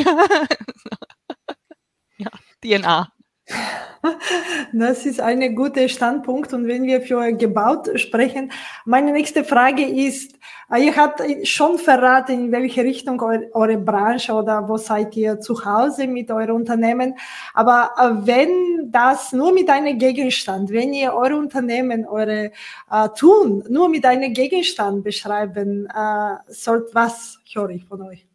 ja, 2.17 2.29
DNA. 2.63 3.11
Das 4.73 5.05
ist 5.05 5.19
ein 5.19 5.55
guter 5.55 5.87
Standpunkt. 5.87 6.53
Und 6.53 6.67
wenn 6.67 6.83
wir 6.83 7.01
für 7.01 7.31
gebaut 7.33 7.89
sprechen, 7.95 8.51
meine 8.85 9.11
nächste 9.11 9.43
Frage 9.43 9.83
ist, 9.83 10.35
äh, 10.71 10.85
ihr 10.85 10.95
habt 10.95 11.21
schon 11.43 11.77
verraten, 11.77 12.45
in 12.45 12.51
welche 12.51 12.83
Richtung 12.83 13.21
eure 13.21 13.77
Branche 13.77 14.33
oder 14.33 14.67
wo 14.67 14.77
seid 14.77 15.15
ihr 15.15 15.39
zu 15.39 15.65
Hause 15.65 16.07
mit 16.07 16.31
eurem 16.31 16.57
Unternehmen. 16.57 17.15
Aber 17.53 17.91
äh, 17.97 18.25
wenn 18.27 18.91
das 18.91 19.33
nur 19.33 19.53
mit 19.53 19.69
einem 19.69 19.97
Gegenstand, 19.97 20.71
wenn 20.71 20.93
ihr 20.93 21.13
eure 21.13 21.35
Unternehmen, 21.35 22.05
eure 22.05 22.51
uh, 22.91 23.07
Tun 23.07 23.63
nur 23.69 23.89
mit 23.89 24.05
einem 24.05 24.33
Gegenstand 24.33 25.03
beschreiben 25.03 25.87
uh, 25.95 26.37
sollt, 26.47 26.93
was 26.93 27.39
höre 27.53 27.69
ich 27.69 27.85
von 27.85 28.01
euch? 28.01 28.30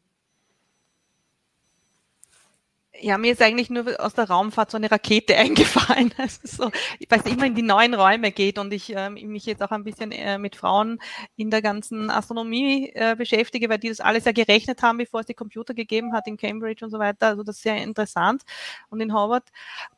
Ja, 3.01 3.19
mir 3.19 3.33
ist 3.33 3.43
eigentlich 3.43 3.71
nur 3.71 4.01
aus 4.01 4.15
der 4.15 4.29
Raumfahrt 4.29 4.71
so 4.71 4.77
eine 4.77 4.91
Rakete 4.91 5.37
eingefallen. 5.37 6.13
Also 6.19 6.41
so, 6.45 6.71
weil 7.09 7.21
es 7.21 7.27
immer 7.27 7.47
in 7.47 7.55
die 7.55 7.63
neuen 7.63 7.95
Räume 7.95 8.33
geht 8.33 8.59
und 8.59 8.73
ich 8.73 8.95
äh, 8.95 9.11
mich 9.11 9.47
jetzt 9.47 9.63
auch 9.63 9.71
ein 9.71 9.85
bisschen 9.85 10.13
äh, 10.13 10.39
mit 10.39 10.57
Frauen 10.57 10.99
in 11.37 11.51
der 11.51 11.63
ganzen 11.63 12.11
Astronomie 12.11 12.91
äh, 12.95 13.15
beschäftige, 13.17 13.69
weil 13.69 13.79
die 13.79 13.89
das 13.89 14.01
alles 14.01 14.25
ja 14.25 14.33
gerechnet 14.33 14.83
haben, 14.83 14.99
bevor 14.99 15.21
es 15.21 15.27
die 15.27 15.35
Computer 15.35 15.75
gegeben 15.75 16.13
hat 16.13 16.27
in 16.27 16.37
Cambridge 16.37 16.85
und 16.85 16.91
so 16.91 16.99
weiter. 16.99 17.29
Also 17.29 17.43
das 17.43 17.57
ist 17.57 17.63
sehr 17.63 17.77
interessant 17.83 18.43
und 18.89 19.01
in 19.01 19.13
Harvard. 19.13 19.45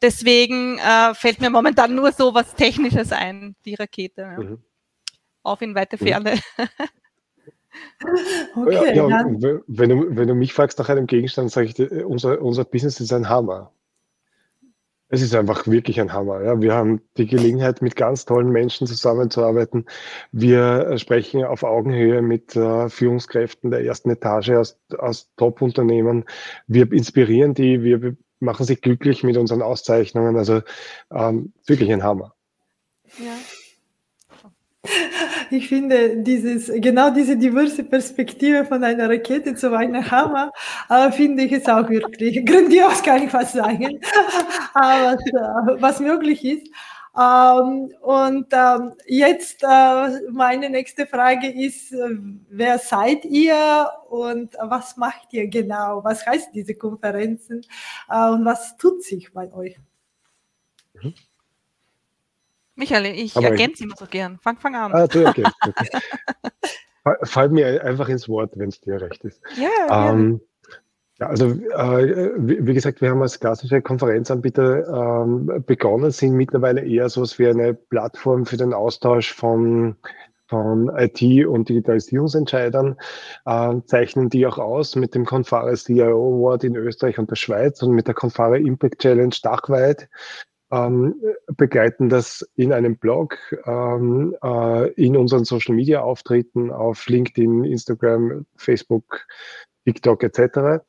Deswegen 0.02 0.78
äh, 0.78 1.14
fällt 1.14 1.40
mir 1.40 1.50
momentan 1.50 1.94
nur 1.94 2.12
so 2.12 2.34
was 2.34 2.54
Technisches 2.54 3.12
ein, 3.12 3.56
die 3.64 3.74
Rakete. 3.74 4.22
Ja. 4.22 4.38
Mhm. 4.38 4.62
Auf 5.42 5.62
in 5.62 5.74
weite 5.74 5.96
mhm. 6.00 6.06
Ferne. 6.06 6.34
Mhm. 6.56 6.68
Okay, 8.56 8.96
ja, 8.96 9.08
ja 9.08 9.24
wenn, 9.66 9.90
du, 9.90 10.16
wenn 10.16 10.28
du 10.28 10.34
mich 10.34 10.52
fragst 10.52 10.78
nach 10.78 10.88
einem 10.88 11.06
Gegenstand, 11.06 11.50
sage 11.50 11.66
ich 11.66 11.74
dir, 11.74 12.08
unser, 12.08 12.40
unser 12.40 12.64
Business 12.64 13.00
ist 13.00 13.12
ein 13.12 13.28
Hammer. 13.28 13.72
Es 15.10 15.22
ist 15.22 15.34
einfach 15.34 15.66
wirklich 15.66 16.00
ein 16.00 16.12
Hammer. 16.12 16.42
Ja. 16.42 16.60
Wir 16.60 16.74
haben 16.74 17.00
die 17.16 17.26
Gelegenheit, 17.26 17.80
mit 17.80 17.96
ganz 17.96 18.26
tollen 18.26 18.50
Menschen 18.50 18.86
zusammenzuarbeiten. 18.86 19.86
Wir 20.32 20.98
sprechen 20.98 21.44
auf 21.44 21.62
Augenhöhe 21.62 22.20
mit 22.20 22.54
äh, 22.54 22.90
Führungskräften 22.90 23.70
der 23.70 23.84
ersten 23.84 24.10
Etage 24.10 24.50
aus, 24.50 24.78
aus 24.98 25.30
Top-Unternehmen. 25.36 26.24
Wir 26.66 26.92
inspirieren 26.92 27.54
die, 27.54 27.82
wir 27.82 28.16
machen 28.38 28.66
sie 28.66 28.76
glücklich 28.76 29.24
mit 29.24 29.38
unseren 29.38 29.62
Auszeichnungen. 29.62 30.36
Also 30.36 30.60
ähm, 31.10 31.54
wirklich 31.66 31.90
ein 31.90 32.02
Hammer. 32.02 32.34
Ja. 33.18 33.32
Ich 35.50 35.68
finde 35.68 36.18
dieses, 36.18 36.70
genau 36.80 37.10
diese 37.10 37.36
diverse 37.36 37.84
Perspektive 37.84 38.64
von 38.64 38.84
einer 38.84 39.08
Rakete 39.08 39.54
zu 39.54 39.74
einem 39.74 40.10
Hammer, 40.10 40.52
äh, 40.90 41.10
finde 41.10 41.44
ich 41.44 41.52
es 41.52 41.66
auch 41.66 41.88
wirklich 41.88 42.44
grandios, 42.46 43.02
kann 43.02 43.22
ich 43.22 43.32
was 43.32 43.52
sagen, 43.52 44.00
aber 44.74 45.16
was, 45.16 45.26
äh, 45.26 45.82
was 45.82 46.00
möglich 46.00 46.44
ist. 46.44 46.68
Ähm, 47.18 47.90
und 48.00 48.46
ähm, 48.52 48.92
jetzt 49.06 49.64
äh, 49.64 50.30
meine 50.30 50.70
nächste 50.70 51.06
Frage 51.06 51.48
ist, 51.48 51.92
äh, 51.92 52.16
wer 52.48 52.78
seid 52.78 53.24
ihr 53.24 53.90
und 54.08 54.54
was 54.60 54.96
macht 54.96 55.32
ihr 55.32 55.48
genau? 55.48 56.04
Was 56.04 56.24
heißt 56.26 56.50
diese 56.54 56.74
Konferenzen 56.74 57.62
äh, 58.08 58.28
und 58.28 58.44
was 58.44 58.76
tut 58.76 59.02
sich 59.02 59.32
bei 59.32 59.52
euch? 59.52 59.76
Michael, 62.78 63.06
ich 63.06 63.36
Aber 63.36 63.48
ergänze 63.48 63.82
immer 63.82 63.96
so 63.98 64.06
gern. 64.06 64.38
Fang, 64.40 64.56
fang 64.56 64.76
an. 64.76 64.92
Ah, 64.94 65.06
du 65.06 65.18
ergänzt. 65.20 65.56
Okay. 67.04 67.16
Fall 67.22 67.48
mir 67.48 67.82
einfach 67.82 68.10
ins 68.10 68.28
Wort, 68.28 68.52
wenn 68.56 68.68
es 68.68 68.82
dir 68.82 69.00
recht 69.00 69.24
ist. 69.24 69.40
Ja, 69.56 70.10
ähm, 70.10 70.42
ja, 71.18 71.28
also 71.28 71.46
äh, 71.46 72.32
wie, 72.36 72.66
wie, 72.66 72.74
gesagt, 72.74 73.00
wir 73.00 73.08
haben 73.08 73.22
als 73.22 73.40
klassische 73.40 73.80
Konferenzanbieter 73.80 75.22
ähm, 75.22 75.64
begonnen, 75.64 76.10
sind 76.10 76.34
mittlerweile 76.34 76.84
eher 76.84 77.08
so 77.08 77.22
etwas 77.22 77.38
wie 77.38 77.48
eine 77.48 77.72
Plattform 77.72 78.44
für 78.44 78.58
den 78.58 78.74
Austausch 78.74 79.32
von 79.32 79.96
von 80.48 80.90
IT- 80.96 81.46
und 81.46 81.68
Digitalisierungsentscheidern, 81.68 82.96
äh, 83.44 83.74
zeichnen 83.84 84.30
die 84.30 84.46
auch 84.46 84.58
aus 84.58 84.96
mit 84.96 85.14
dem 85.14 85.24
Confare 85.24 85.74
CIO 85.74 86.38
Award 86.38 86.64
in 86.64 86.76
Österreich 86.76 87.18
und 87.18 87.30
der 87.30 87.36
Schweiz 87.36 87.82
und 87.82 87.92
mit 87.92 88.06
der 88.06 88.14
Confare 88.14 88.58
Impact 88.58 89.00
Challenge 89.00 89.34
dachweit 89.42 90.08
ähm, 90.70 91.14
begleiten 91.56 92.08
das 92.08 92.48
in 92.56 92.72
einem 92.72 92.96
Blog, 92.96 93.38
ähm, 93.66 94.36
äh, 94.42 94.92
in 94.92 95.16
unseren 95.16 95.44
Social 95.44 95.74
Media 95.74 96.00
Auftritten 96.00 96.70
auf 96.70 97.06
LinkedIn, 97.08 97.64
Instagram, 97.64 98.46
Facebook, 98.56 99.26
TikTok 99.84 100.22
etc 100.22 100.82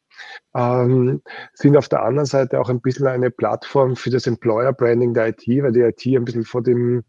ähm, 0.56 1.22
sind 1.54 1.78
auf 1.78 1.90
der 1.90 2.04
anderen 2.04 2.26
Seite 2.26 2.60
auch 2.60 2.70
ein 2.70 2.82
bisschen 2.82 3.08
eine 3.08 3.32
Plattform 3.32 3.96
für 3.96 4.10
das 4.10 4.28
Employer 4.28 4.74
Branding 4.74 5.14
der 5.14 5.30
IT, 5.30 5.48
weil 5.48 5.72
die 5.72 5.82
IT 5.82 6.06
ein 6.06 6.26
bisschen 6.26 6.44
vor 6.44 6.64
dem, 6.64 7.04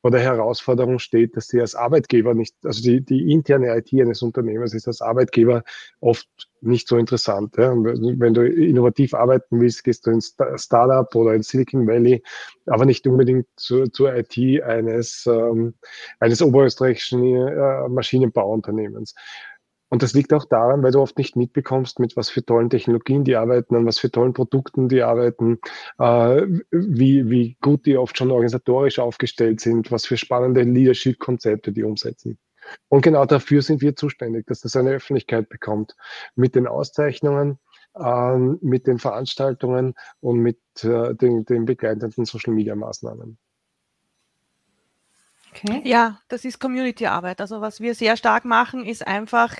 vor 0.00 0.10
der 0.10 0.20
Herausforderung 0.20 0.98
steht, 0.98 1.36
dass 1.36 1.48
sie 1.48 1.60
als 1.60 1.74
Arbeitgeber 1.74 2.34
nicht, 2.34 2.54
also 2.64 2.82
die, 2.82 3.00
die 3.00 3.32
interne 3.32 3.76
IT 3.76 3.92
eines 3.92 4.22
Unternehmens 4.22 4.74
ist 4.74 4.86
als 4.86 5.00
Arbeitgeber 5.00 5.64
oft 6.00 6.28
nicht 6.60 6.88
so 6.88 6.96
interessant. 6.96 7.56
Ja. 7.56 7.72
Wenn 7.74 8.34
du 8.34 8.46
innovativ 8.46 9.14
arbeiten 9.14 9.60
willst, 9.60 9.84
gehst 9.84 10.06
du 10.06 10.10
ins 10.10 10.36
Startup 10.56 11.12
oder 11.14 11.34
in 11.34 11.42
Silicon 11.42 11.86
Valley, 11.86 12.22
aber 12.66 12.84
nicht 12.84 13.06
unbedingt 13.06 13.46
zur, 13.56 13.90
zur 13.92 14.14
IT 14.14 14.62
eines, 14.62 15.26
ähm, 15.26 15.74
eines 16.20 16.42
oberösterreichischen 16.42 17.22
äh, 17.34 17.88
Maschinenbauunternehmens. 17.88 19.14
Und 19.88 20.02
das 20.02 20.14
liegt 20.14 20.32
auch 20.32 20.44
daran, 20.44 20.82
weil 20.82 20.90
du 20.90 21.00
oft 21.00 21.16
nicht 21.16 21.36
mitbekommst, 21.36 22.00
mit 22.00 22.16
was 22.16 22.28
für 22.28 22.44
tollen 22.44 22.70
Technologien 22.70 23.24
die 23.24 23.36
arbeiten, 23.36 23.76
an 23.76 23.86
was 23.86 23.98
für 23.98 24.10
tollen 24.10 24.32
Produkten 24.32 24.88
die 24.88 25.02
arbeiten, 25.02 25.58
äh, 25.98 26.46
wie, 26.70 27.30
wie 27.30 27.56
gut 27.60 27.86
die 27.86 27.96
oft 27.96 28.18
schon 28.18 28.30
organisatorisch 28.32 28.98
aufgestellt 28.98 29.60
sind, 29.60 29.92
was 29.92 30.06
für 30.06 30.16
spannende 30.16 30.62
Leadership-Konzepte 30.62 31.72
die 31.72 31.84
umsetzen. 31.84 32.38
Und 32.88 33.02
genau 33.02 33.26
dafür 33.26 33.62
sind 33.62 33.80
wir 33.80 33.94
zuständig, 33.94 34.46
dass 34.46 34.60
das 34.60 34.74
eine 34.74 34.90
Öffentlichkeit 34.90 35.48
bekommt. 35.48 35.94
Mit 36.34 36.56
den 36.56 36.66
Auszeichnungen, 36.66 37.58
äh, 37.94 38.36
mit 38.36 38.88
den 38.88 38.98
Veranstaltungen 38.98 39.94
und 40.20 40.40
mit 40.40 40.58
äh, 40.82 41.14
den, 41.14 41.44
den 41.44 41.64
begleitenden 41.64 42.24
Social-Media-Maßnahmen. 42.24 43.38
Okay. 45.64 45.82
Ja, 45.84 46.20
das 46.28 46.44
ist 46.44 46.58
Community-Arbeit. 46.58 47.40
Also 47.40 47.60
was 47.60 47.80
wir 47.80 47.94
sehr 47.94 48.16
stark 48.16 48.44
machen, 48.44 48.84
ist 48.84 49.06
einfach 49.06 49.54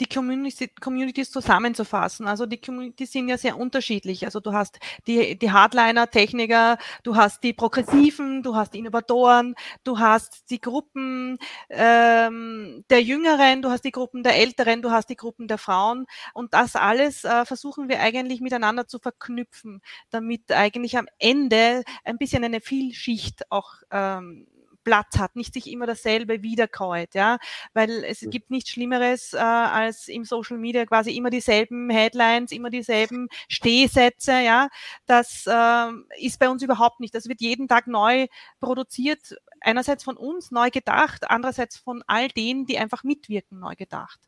die 0.00 0.06
Community, 0.06 0.68
Communities 0.68 1.30
zusammenzufassen. 1.30 2.26
Also 2.26 2.46
die 2.46 2.60
Communities 2.60 3.12
sind 3.12 3.28
ja 3.28 3.36
sehr 3.36 3.58
unterschiedlich. 3.58 4.24
Also 4.24 4.40
du 4.40 4.52
hast 4.52 4.78
die, 5.06 5.38
die 5.38 5.50
Hardliner, 5.50 6.10
Techniker, 6.10 6.78
du 7.02 7.16
hast 7.16 7.42
die 7.42 7.52
Progressiven, 7.52 8.42
du 8.42 8.56
hast 8.56 8.74
die 8.74 8.78
Innovatoren, 8.78 9.54
du 9.84 9.98
hast 9.98 10.50
die 10.50 10.60
Gruppen 10.60 11.38
ähm, 11.68 12.84
der 12.88 13.02
Jüngeren, 13.02 13.62
du 13.62 13.70
hast 13.70 13.84
die 13.84 13.92
Gruppen 13.92 14.22
der 14.22 14.36
Älteren, 14.36 14.82
du 14.82 14.90
hast 14.90 15.08
die 15.10 15.16
Gruppen 15.16 15.48
der 15.48 15.58
Frauen. 15.58 16.06
Und 16.34 16.54
das 16.54 16.76
alles 16.76 17.24
äh, 17.24 17.44
versuchen 17.44 17.88
wir 17.88 18.00
eigentlich 18.00 18.40
miteinander 18.40 18.86
zu 18.86 18.98
verknüpfen, 18.98 19.82
damit 20.10 20.50
eigentlich 20.50 20.96
am 20.96 21.06
Ende 21.18 21.82
ein 22.04 22.18
bisschen 22.18 22.44
eine 22.44 22.60
Vielschicht 22.60 23.50
auch 23.50 23.74
ähm, 23.90 24.46
Platz 24.84 25.18
hat, 25.18 25.36
nicht 25.36 25.54
sich 25.54 25.70
immer 25.70 25.86
dasselbe 25.86 26.42
wiederkäut, 26.42 27.14
ja, 27.14 27.38
weil 27.74 28.04
es 28.04 28.20
gibt 28.28 28.50
nichts 28.50 28.70
Schlimmeres 28.70 29.32
äh, 29.32 29.38
als 29.38 30.08
im 30.08 30.24
Social 30.24 30.58
Media 30.58 30.84
quasi 30.86 31.16
immer 31.16 31.30
dieselben 31.30 31.90
Headlines, 31.90 32.52
immer 32.52 32.70
dieselben 32.70 33.28
Stehsätze, 33.48 34.40
ja, 34.40 34.68
das 35.06 35.44
äh, 35.46 35.86
ist 36.18 36.38
bei 36.38 36.48
uns 36.48 36.62
überhaupt 36.62 37.00
nicht. 37.00 37.14
Das 37.14 37.28
wird 37.28 37.40
jeden 37.40 37.68
Tag 37.68 37.86
neu 37.86 38.26
produziert, 38.60 39.36
einerseits 39.64 40.04
von 40.04 40.16
uns 40.16 40.50
neu 40.50 40.70
gedacht, 40.70 41.30
andererseits 41.30 41.76
von 41.76 42.02
all 42.06 42.28
denen, 42.28 42.66
die 42.66 42.78
einfach 42.78 43.04
mitwirken, 43.04 43.58
neu 43.58 43.74
gedacht. 43.74 44.20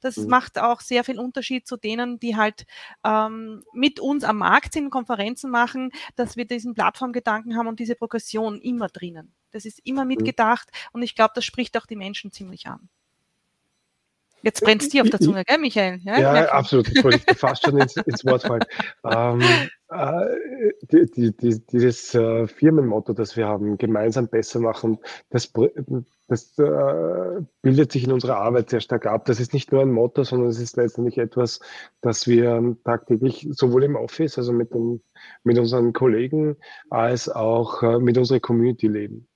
Das 0.00 0.16
mhm. 0.16 0.28
macht 0.28 0.58
auch 0.58 0.80
sehr 0.80 1.04
viel 1.04 1.18
Unterschied 1.18 1.66
zu 1.66 1.76
denen, 1.76 2.18
die 2.18 2.36
halt 2.36 2.66
ähm, 3.04 3.64
mit 3.72 4.00
uns 4.00 4.24
am 4.24 4.38
Markt 4.38 4.72
sind, 4.74 4.90
Konferenzen 4.90 5.50
machen, 5.50 5.90
dass 6.16 6.36
wir 6.36 6.44
diesen 6.44 6.74
Plattformgedanken 6.74 7.56
haben 7.56 7.68
und 7.68 7.80
diese 7.80 7.94
Progression 7.94 8.60
immer 8.60 8.88
drinnen. 8.88 9.34
Das 9.50 9.64
ist 9.64 9.80
immer 9.84 10.04
mitgedacht 10.04 10.70
und 10.92 11.02
ich 11.02 11.14
glaube, 11.14 11.32
das 11.34 11.44
spricht 11.44 11.76
auch 11.76 11.86
die 11.86 11.96
Menschen 11.96 12.32
ziemlich 12.32 12.66
an. 12.66 12.88
Jetzt 14.42 14.62
brennt 14.62 14.82
es 14.82 14.88
dir 14.88 15.02
auf 15.02 15.10
der 15.10 15.20
Zunge, 15.20 15.44
gell, 15.44 15.58
Michael? 15.58 16.00
Ja, 16.02 16.18
ja 16.18 16.48
absolut. 16.48 16.88
Ich 16.88 17.02
wollte 17.02 17.34
fast 17.34 17.64
schon 17.64 17.78
ins, 17.78 17.96
ins 17.96 18.24
Wort 18.24 18.42
fallen. 18.42 18.64
Ähm, 19.04 19.42
äh, 19.88 20.26
die, 20.90 21.10
die, 21.10 21.36
die, 21.36 21.66
dieses 21.66 22.14
äh, 22.14 22.46
Firmenmotto, 22.46 23.12
das 23.12 23.36
wir 23.36 23.46
haben, 23.46 23.76
gemeinsam 23.78 24.28
besser 24.28 24.60
machen, 24.60 24.98
das, 25.30 25.52
das 26.28 26.58
äh, 26.58 27.42
bildet 27.62 27.92
sich 27.92 28.04
in 28.04 28.12
unserer 28.12 28.36
Arbeit 28.36 28.70
sehr 28.70 28.80
stark 28.80 29.06
ab. 29.06 29.24
Das 29.26 29.40
ist 29.40 29.52
nicht 29.52 29.72
nur 29.72 29.82
ein 29.82 29.92
Motto, 29.92 30.24
sondern 30.24 30.48
es 30.48 30.60
ist 30.60 30.76
letztendlich 30.76 31.18
etwas, 31.18 31.60
das 32.00 32.26
wir 32.26 32.76
tagtäglich 32.84 33.46
sowohl 33.50 33.84
im 33.84 33.96
Office, 33.96 34.38
also 34.38 34.52
mit, 34.52 34.72
den, 34.72 35.02
mit 35.44 35.58
unseren 35.58 35.92
Kollegen, 35.92 36.56
als 36.88 37.28
auch 37.28 37.82
äh, 37.82 37.98
mit 37.98 38.16
unserer 38.16 38.40
Community 38.40 38.88
leben. 38.88 39.28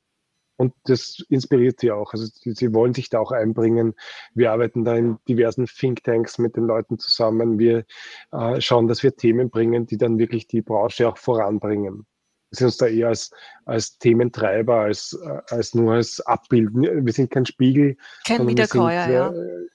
Und 0.57 0.73
das 0.85 1.23
inspiriert 1.29 1.81
sie 1.81 1.93
auch. 1.93 2.13
Also 2.13 2.27
sie, 2.27 2.73
wollen 2.73 2.95
sich 2.95 3.11
da 3.11 3.19
auch 3.19 3.31
einbringen. 3.31 3.95
Wir 4.35 4.53
arbeiten 4.53 4.85
da 4.85 4.97
in 4.97 5.19
diversen 5.29 5.67
Thinktanks 5.67 6.39
mit 6.39 6.57
den 6.57 6.65
Leuten 6.65 6.99
zusammen. 6.99 7.59
Wir 7.59 7.85
äh, 8.33 8.61
schauen, 8.61 8.89
dass 8.89 9.03
wir 9.03 9.17
Themen 9.17 9.51
bringen, 9.51 9.87
die 9.87 9.99
dann 9.99 10.19
wirklich 10.19 10.47
die 10.47 10.63
Branche 10.63 11.09
auch 11.09 11.19
voranbringen. 11.19 12.07
Wir 12.51 12.57
sind 12.57 12.67
uns 12.69 12.77
da 12.79 12.87
eher 12.87 13.09
als, 13.09 13.31
als 13.67 13.99
Thementreiber, 13.99 14.77
als, 14.77 15.19
äh, 15.23 15.41
als 15.51 15.75
nur 15.75 15.95
als 15.95 16.21
Abbilden. 16.21 17.05
Wir 17.05 17.13
sind 17.13 17.31
kein 17.31 17.45
Spiegel. 17.45 17.97
Kein 18.27 18.49
Wiederkäuer, 18.49 19.11
ja. 19.11 19.31
Äh, 19.33 19.67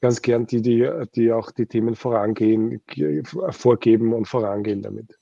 ganz 0.00 0.22
gern 0.22 0.46
die, 0.46 0.62
die, 0.62 0.88
die 1.14 1.32
auch 1.32 1.50
die 1.50 1.66
Themen 1.66 1.94
vorangehen, 1.96 2.82
vorgeben 3.50 4.12
und 4.12 4.26
vorangehen 4.26 4.82
damit. 4.82 5.18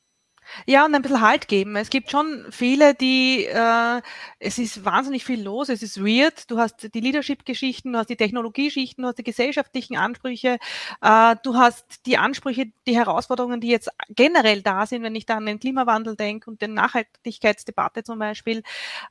Ja, 0.67 0.85
und 0.85 0.95
ein 0.95 1.03
bisschen 1.03 1.21
Halt 1.21 1.49
geben. 1.49 1.77
Es 1.77 1.91
gibt 1.91 2.11
schon 2.11 2.47
viele, 2.51 2.95
die, 2.95 3.47
äh, 3.47 4.01
es 4.39 4.59
ist 4.59 4.85
wahnsinnig 4.85 5.25
viel 5.25 5.43
los, 5.43 5.69
es 5.69 5.83
ist 5.83 6.01
weird. 6.03 6.51
Du 6.51 6.59
hast 6.59 6.95
die 6.95 7.01
Leadership-Geschichten, 7.01 7.93
du 7.93 7.99
hast 7.99 8.11
die 8.11 8.17
Technologieschichten, 8.17 9.03
du 9.03 9.09
hast 9.09 9.19
die 9.19 9.25
gesellschaftlichen 9.25 9.97
Ansprüche, 9.97 10.59
äh, 11.01 11.37
du 11.43 11.55
hast 11.57 12.07
die 12.07 12.19
Ansprüche, 12.19 12.67
die 12.87 12.97
Herausforderungen, 12.97 13.61
die 13.61 13.69
jetzt 13.69 13.91
generell 14.11 14.63
da 14.63 14.87
sind, 14.87 15.03
wenn 15.03 15.15
ich 15.15 15.27
da 15.27 15.37
an 15.37 15.47
den 15.47 15.59
Klimawandel 15.61 16.17
denke 16.17 16.51
und 16.51 16.61
den 16.63 16.75
Nachhaltigkeitsdebatte 16.75 18.03
zum 18.05 18.19
Beispiel. 18.19 18.63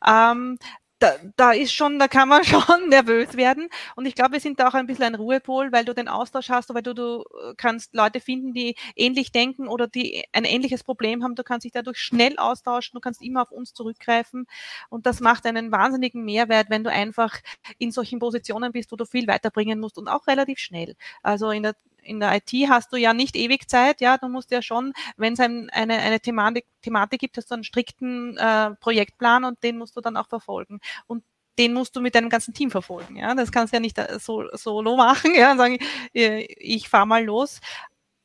Ähm, 0.05 0.57
da, 1.01 1.15
da 1.35 1.51
ist 1.51 1.73
schon, 1.73 1.97
da 1.99 2.07
kann 2.07 2.29
man 2.29 2.43
schon 2.45 2.89
nervös 2.89 3.35
werden. 3.35 3.69
Und 3.95 4.05
ich 4.05 4.15
glaube, 4.15 4.33
wir 4.33 4.39
sind 4.39 4.59
da 4.59 4.67
auch 4.67 4.73
ein 4.73 4.87
bisschen 4.87 5.05
ein 5.05 5.15
Ruhepol, 5.15 5.71
weil 5.71 5.83
du 5.83 5.93
den 5.93 6.07
Austausch 6.07 6.49
hast, 6.49 6.73
weil 6.73 6.83
du, 6.83 6.93
du 6.93 7.23
kannst 7.57 7.93
Leute 7.93 8.19
finden, 8.19 8.53
die 8.53 8.75
ähnlich 8.95 9.31
denken 9.31 9.67
oder 9.67 9.87
die 9.87 10.23
ein 10.31 10.45
ähnliches 10.45 10.83
Problem 10.83 11.23
haben. 11.23 11.35
Du 11.35 11.43
kannst 11.43 11.65
dich 11.65 11.71
dadurch 11.71 11.97
schnell 11.97 12.37
austauschen, 12.37 12.95
du 12.95 13.01
kannst 13.01 13.21
immer 13.21 13.41
auf 13.41 13.51
uns 13.51 13.73
zurückgreifen. 13.73 14.45
Und 14.89 15.05
das 15.05 15.19
macht 15.19 15.45
einen 15.45 15.71
wahnsinnigen 15.71 16.23
Mehrwert, 16.23 16.69
wenn 16.69 16.83
du 16.83 16.91
einfach 16.91 17.39
in 17.79 17.91
solchen 17.91 18.19
Positionen 18.19 18.71
bist, 18.71 18.91
wo 18.91 18.95
du 18.95 19.05
viel 19.05 19.27
weiterbringen 19.27 19.79
musst 19.79 19.97
und 19.97 20.07
auch 20.07 20.27
relativ 20.27 20.59
schnell. 20.59 20.95
Also 21.23 21.49
in 21.51 21.63
der 21.63 21.75
in 22.01 22.19
der 22.19 22.35
IT 22.35 22.51
hast 22.69 22.91
du 22.93 22.97
ja 22.97 23.13
nicht 23.13 23.35
ewig 23.35 23.69
Zeit, 23.69 24.01
ja, 24.01 24.17
du 24.17 24.27
musst 24.27 24.51
ja 24.51 24.61
schon, 24.61 24.93
wenn 25.17 25.33
es 25.33 25.39
ein, 25.39 25.69
eine, 25.69 25.97
eine 25.99 26.19
Thematik, 26.19 26.65
Thematik 26.81 27.19
gibt, 27.19 27.37
hast 27.37 27.51
du 27.51 27.55
einen 27.55 27.63
strikten 27.63 28.37
äh, 28.37 28.71
Projektplan 28.75 29.45
und 29.45 29.61
den 29.63 29.77
musst 29.77 29.95
du 29.95 30.01
dann 30.01 30.17
auch 30.17 30.27
verfolgen. 30.27 30.79
Und 31.07 31.23
den 31.57 31.73
musst 31.73 31.95
du 31.95 32.01
mit 32.01 32.15
deinem 32.15 32.29
ganzen 32.29 32.53
Team 32.53 32.71
verfolgen. 32.71 33.17
Ja, 33.17 33.35
das 33.35 33.51
kannst 33.51 33.73
du 33.73 33.77
ja 33.77 33.81
nicht 33.81 33.97
äh, 33.97 34.19
so 34.19 34.45
solo 34.53 34.95
machen, 34.95 35.33
ja, 35.35 35.51
und 35.51 35.57
sagen, 35.57 35.79
äh, 36.13 36.43
ich 36.57 36.89
fahr 36.89 37.05
mal 37.05 37.23
los 37.23 37.59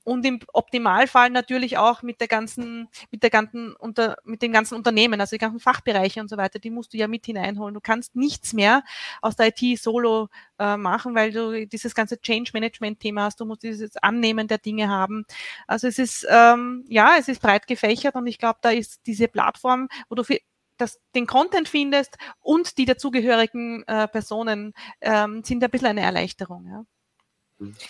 und 0.07 0.25
im 0.25 0.39
Optimalfall 0.53 1.31
natürlich 1.31 1.79
auch 1.79 2.03
mit 2.03 2.21
der 2.21 2.29
ganzen, 2.29 2.89
mit 3.11 3.25
der 3.25 3.31
ganzen, 3.31 3.75
unter, 3.75 4.17
mit 4.23 4.41
den 4.41 4.53
ganzen 4.53 4.77
Unternehmen, 4.77 5.21
also 5.21 5.35
die 5.35 5.41
ganzen 5.41 5.59
Fachbereiche 5.59 6.21
und 6.21 6.31
so 6.31 6.37
weiter, 6.37 6.61
die 6.61 6.71
musst 6.71 6.95
du 6.95 6.97
ja 6.97 7.09
mit 7.09 7.27
hineinholen. 7.27 7.75
Du 7.75 7.81
kannst 7.81 8.15
nichts 8.15 8.53
mehr 8.53 8.85
aus 9.21 9.35
der 9.35 9.49
IT 9.49 9.81
solo 9.81 10.29
äh, 10.61 10.77
machen, 10.77 11.17
weil 11.17 11.33
du 11.33 11.67
dieses 11.67 11.97
ganze 11.97 12.21
Change 12.21 12.53
Management 12.55 13.01
Thema 13.01 13.25
hast. 13.25 13.41
Du 13.41 13.47
musst 13.47 13.65
dieses 13.65 13.97
Annehmen 13.97 14.47
der 14.47 14.59
Dinge 14.59 14.89
haben. 14.89 15.27
Also 15.67 15.89
es 15.89 15.99
ist, 15.99 16.25
ähm, 16.31 16.85
ja, 16.89 17.17
es 17.19 17.27
ist 17.27 17.43
breit 17.43 17.67
gefächert 17.67 18.15
und 18.15 18.29
ich 18.29 18.39
glaube, 18.39 18.61
da 18.63 18.71
ist 18.71 19.05
diese 19.09 19.27
Plattform, 19.27 19.89
wo 20.09 20.15
du 20.15 20.23
für 20.23 20.39
das, 20.77 21.01
den 21.17 21.27
Content 21.27 21.69
findest 21.69 22.17
und 22.39 22.79
die 22.79 22.85
dazugehörigen 22.85 23.83
äh, 23.89 24.07
Personen 24.07 24.73
ähm, 25.01 25.43
sind 25.43 25.65
ein 25.65 25.71
bisschen 25.71 25.89
eine 25.89 26.03
Erleichterung. 26.03 26.69
Ja. 26.69 26.85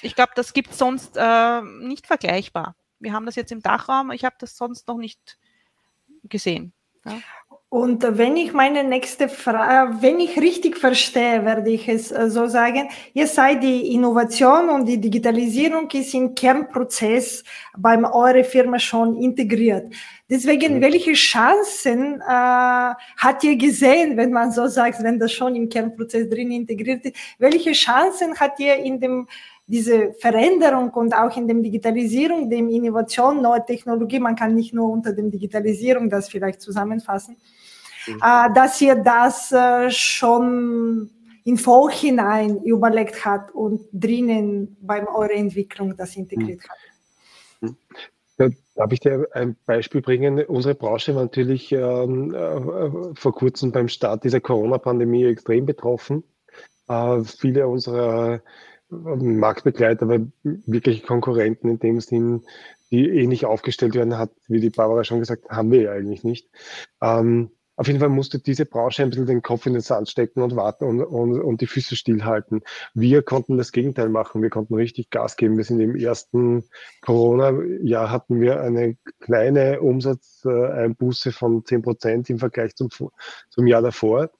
Ich 0.03 0.15
glaube, 0.15 0.33
das 0.35 0.53
gibt 0.53 0.71
es 0.71 0.79
sonst 0.79 1.17
äh, 1.17 1.63
nicht 1.63 2.07
vergleichbar. 2.07 2.77
Wir 2.99 3.13
haben 3.13 3.27
das 3.27 3.37
jetzt 3.37 3.53
im 3.53 3.61
Dachraum, 3.61 4.11
ich 4.11 4.25
habe 4.25 4.37
das 4.39 4.57
sonst 4.57 4.89
noch 4.89 4.97
nicht 4.97 5.39
gesehen. 6.25 6.73
Ja. 7.05 7.19
Und 7.69 8.05
wenn 8.17 8.37
ich 8.37 8.53
meine 8.53 8.85
nächste 8.85 9.29
Frage, 9.29 10.01
wenn 10.01 10.21
ich 10.21 10.39
richtig 10.39 10.77
verstehe, 10.77 11.45
werde 11.45 11.69
ich 11.69 11.89
es 11.89 12.13
äh, 12.13 12.31
so 12.31 12.47
sagen, 12.47 12.89
ihr 13.13 13.27
seid 13.27 13.63
die 13.63 13.93
Innovation 13.93 14.69
und 14.71 14.87
die 14.87 15.01
Digitalisierung 15.01 15.91
ist 15.91 16.15
im 16.15 16.35
Kernprozess 16.35 17.43
bei 17.77 17.99
eurer 17.99 18.45
Firma 18.45 18.79
schon 18.79 19.17
integriert. 19.17 19.93
Deswegen, 20.31 20.77
mhm. 20.77 20.81
welche 20.81 21.13
Chancen 21.15 22.21
äh, 22.21 22.25
hat 22.25 23.43
ihr 23.43 23.57
gesehen, 23.57 24.17
wenn 24.17 24.31
man 24.33 24.53
so 24.53 24.69
sagt, 24.69 25.03
wenn 25.03 25.19
das 25.19 25.33
schon 25.33 25.57
im 25.57 25.69
Kernprozess 25.69 26.29
drin 26.29 26.53
integriert 26.53 27.05
ist, 27.05 27.17
welche 27.39 27.73
Chancen 27.73 28.39
hat 28.39 28.61
ihr 28.61 28.77
in 28.77 29.01
dem 29.01 29.27
diese 29.67 30.13
Veränderung 30.15 30.91
und 30.91 31.15
auch 31.15 31.37
in 31.37 31.49
der 31.49 31.57
Digitalisierung, 31.57 32.49
dem 32.49 32.69
Innovation, 32.69 33.43
neue 33.43 33.65
Technologie, 33.65 34.21
man 34.21 34.37
kann 34.37 34.55
nicht 34.55 34.73
nur 34.73 34.91
unter 34.91 35.13
dem 35.13 35.31
Digitalisierung 35.31 36.09
das 36.09 36.29
vielleicht 36.29 36.61
zusammenfassen, 36.61 37.37
mhm. 38.07 38.21
äh, 38.23 38.53
dass 38.55 38.81
ihr 38.81 38.95
das 38.95 39.51
äh, 39.51 39.91
schon 39.91 41.11
im 41.45 41.57
Vorhinein 41.57 42.63
überlegt 42.63 43.25
hat 43.25 43.53
und 43.53 43.81
drinnen 43.93 44.77
bei 44.81 45.07
eurer 45.07 45.33
Entwicklung 45.33 45.97
das 45.97 46.17
integriert 46.17 46.61
mhm. 46.61 46.69
hat. 46.69 47.71
Mhm. 47.71 47.77
Ja, 48.39 48.49
darf 48.75 48.93
ich 48.93 49.01
dir 49.01 49.27
ein 49.33 49.57
Beispiel 49.65 50.03
bringen? 50.03 50.45
Unsere 50.45 50.75
Branche 50.75 51.15
war 51.15 51.23
natürlich 51.23 51.73
ähm, 51.73 52.35
äh, 52.35 53.15
vor 53.15 53.35
kurzem 53.35 53.73
beim 53.73 53.89
Start 53.89 54.25
dieser 54.25 54.41
Corona-Pandemie 54.41 55.25
extrem 55.25 55.67
betroffen. 55.67 56.23
Äh, 56.89 57.23
viele 57.25 57.67
unserer 57.67 58.43
Marktbegleiter, 58.89 60.03
aber 60.03 60.27
wirkliche 60.43 61.05
Konkurrenten 61.05 61.69
in 61.69 61.79
dem 61.79 62.01
Sinn, 62.01 62.43
die 62.91 63.09
ähnlich 63.09 63.45
aufgestellt 63.45 63.95
werden, 63.95 64.17
hat, 64.17 64.31
wie 64.49 64.61
die 64.61 64.71
Barbara 64.71 65.05
schon 65.05 65.21
gesagt, 65.21 65.49
haben 65.49 65.71
wir 65.73 65.83
ja 65.83 65.93
eigentlich 65.93 66.25
nicht. 66.25 66.49
Ähm, 67.03 67.51
auf 67.79 67.89
jeden 67.89 68.01
Fall 68.01 68.09
musste 68.09 68.39
diese 68.39 68.65
Branche 68.65 69.03
ein 69.03 69.11
bisschen 69.11 69.27
den 69.27 69.43
Kopf 69.43 69.67
in 69.67 69.75
den 69.75 69.83
Sand 69.83 70.09
stecken 70.09 70.41
und 70.41 70.57
warten 70.57 70.85
und, 70.85 71.03
und, 71.03 71.39
und 71.39 71.61
die 71.61 71.67
Füße 71.67 71.95
stillhalten. 71.95 72.63
Wir 72.95 73.23
konnten 73.23 73.59
das 73.59 73.71
Gegenteil 73.71 74.09
machen. 74.09 74.41
Wir 74.43 74.49
konnten 74.49 74.75
richtig 74.75 75.11
Gas 75.11 75.37
geben. 75.37 75.59
Wir 75.59 75.65
sind 75.65 75.81
im 75.81 75.95
ersten 75.95 76.65
Corona-Jahr 77.03 78.11
hatten 78.11 78.41
wir 78.41 78.63
eine 78.63 78.97
kleine 79.21 79.83
Umsatzeinbuße 79.83 81.33
von 81.33 81.67
zehn 81.67 81.83
Prozent 81.83 82.31
im 82.31 82.39
Vergleich 82.39 82.75
zum, 82.77 82.89
zum 82.89 83.67
Jahr 83.67 83.83
davor. 83.83 84.31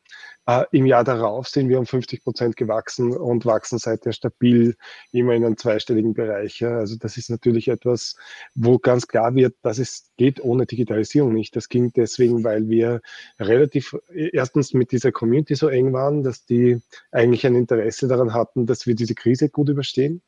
Äh, 0.47 0.65
Im 0.71 0.87
Jahr 0.87 1.03
darauf 1.03 1.49
sind 1.49 1.69
wir 1.69 1.79
um 1.79 1.87
50 1.87 2.23
Prozent 2.23 2.57
gewachsen 2.57 3.13
und 3.17 3.45
wachsen 3.47 3.79
seither 3.79 4.13
stabil 4.13 4.77
immer 5.11 5.35
in 5.35 5.45
einem 5.45 5.57
zweistelligen 5.57 6.15
Bereich. 6.15 6.61
Ja. 6.61 6.79
Also 6.79 6.97
das 6.97 7.17
ist 7.17 7.31
natürlich 7.31 7.67
etwas, 7.69 8.17
wo 8.55 8.79
ganz 8.79 9.09
klar 9.09 9.35
wird, 9.35 9.57
dass 9.63 9.79
es 9.79 10.11
geht 10.17 10.41
ohne 10.41 10.67
Digitalisierung 10.67 11.33
nicht. 11.35 11.57
Das 11.57 11.69
ging 11.69 11.93
deswegen, 11.93 12.45
weil 12.45 12.69
wir 12.69 13.01
relativ 13.41 13.97
erstens 14.15 14.73
mit 14.73 14.93
dieser 14.93 15.11
Community 15.11 15.57
so 15.57 15.69
eng 15.69 15.93
waren, 15.93 16.23
dass 16.23 16.47
die 16.47 16.81
eigentlich 17.11 17.45
ein 17.45 17.57
Interesse 17.57 18.07
daran 18.07 18.33
hatten, 18.33 18.67
dass 18.67 18.87
wir 18.87 18.95
diese 18.95 19.15
Krise 19.17 19.49
gut 19.49 19.69
überstehen. 19.69 20.23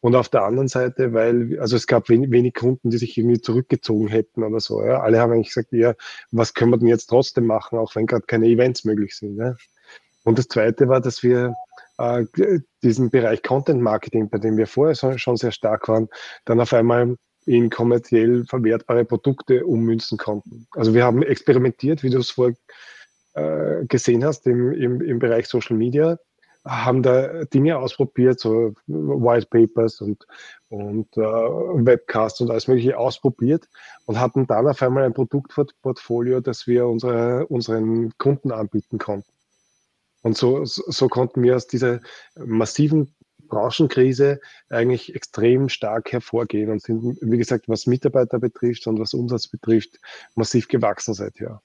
Und 0.00 0.14
auf 0.14 0.28
der 0.28 0.44
anderen 0.44 0.68
Seite, 0.68 1.12
weil, 1.12 1.58
also 1.60 1.74
es 1.74 1.86
gab 1.86 2.08
wenig, 2.08 2.30
wenig 2.30 2.54
Kunden, 2.54 2.90
die 2.90 2.98
sich 2.98 3.18
irgendwie 3.18 3.40
zurückgezogen 3.40 4.08
hätten 4.08 4.44
oder 4.44 4.60
so. 4.60 4.82
Ja. 4.84 5.00
Alle 5.00 5.18
haben 5.20 5.32
eigentlich 5.32 5.48
gesagt, 5.48 5.72
ja, 5.72 5.94
was 6.30 6.54
können 6.54 6.70
wir 6.70 6.78
denn 6.78 6.88
jetzt 6.88 7.06
trotzdem 7.06 7.46
machen, 7.46 7.78
auch 7.78 7.96
wenn 7.96 8.06
gerade 8.06 8.26
keine 8.26 8.46
Events 8.46 8.84
möglich 8.84 9.16
sind. 9.16 9.36
Ja. 9.38 9.56
Und 10.24 10.38
das 10.38 10.46
Zweite 10.46 10.88
war, 10.88 11.00
dass 11.00 11.22
wir 11.22 11.54
äh, 11.98 12.24
diesen 12.82 13.10
Bereich 13.10 13.42
Content 13.42 13.82
Marketing, 13.82 14.28
bei 14.30 14.38
dem 14.38 14.56
wir 14.56 14.66
vorher 14.66 14.94
so, 14.94 15.16
schon 15.18 15.36
sehr 15.36 15.52
stark 15.52 15.88
waren, 15.88 16.08
dann 16.44 16.60
auf 16.60 16.72
einmal 16.72 17.16
in 17.44 17.70
kommerziell 17.70 18.44
verwertbare 18.44 19.04
Produkte 19.04 19.64
ummünzen 19.64 20.18
konnten. 20.18 20.66
Also 20.72 20.94
wir 20.94 21.04
haben 21.04 21.22
experimentiert, 21.22 22.02
wie 22.02 22.10
du 22.10 22.18
es 22.18 22.30
vorher 22.30 22.54
äh, 23.34 23.86
gesehen 23.86 24.24
hast, 24.24 24.46
im, 24.46 24.72
im, 24.72 25.00
im 25.00 25.18
Bereich 25.18 25.48
Social 25.48 25.76
Media 25.76 26.18
haben 26.68 27.02
da 27.02 27.44
Dinge 27.44 27.78
ausprobiert, 27.78 28.38
so 28.38 28.74
White 28.86 29.46
Papers 29.46 30.00
und, 30.00 30.26
und 30.68 31.08
äh, 31.16 31.20
Webcasts 31.20 32.40
und 32.40 32.50
alles 32.50 32.68
Mögliche 32.68 32.98
ausprobiert 32.98 33.68
und 34.04 34.20
hatten 34.20 34.46
dann 34.46 34.68
auf 34.68 34.82
einmal 34.82 35.04
ein 35.04 35.14
Produktportfolio, 35.14 36.40
das 36.40 36.66
wir 36.66 36.86
unsere, 36.86 37.46
unseren 37.46 38.12
Kunden 38.18 38.52
anbieten 38.52 38.98
konnten. 38.98 39.32
Und 40.22 40.36
so, 40.36 40.64
so 40.64 41.08
konnten 41.08 41.42
wir 41.42 41.56
aus 41.56 41.66
dieser 41.66 42.00
massiven 42.36 43.14
Branchenkrise 43.48 44.40
eigentlich 44.68 45.14
extrem 45.14 45.68
stark 45.68 46.12
hervorgehen 46.12 46.70
und 46.70 46.82
sind, 46.82 47.18
wie 47.22 47.38
gesagt, 47.38 47.68
was 47.68 47.86
Mitarbeiter 47.86 48.38
betrifft 48.38 48.86
und 48.86 49.00
was 49.00 49.14
Umsatz 49.14 49.48
betrifft, 49.48 49.98
massiv 50.34 50.68
gewachsen 50.68 51.14
seither. 51.14 51.62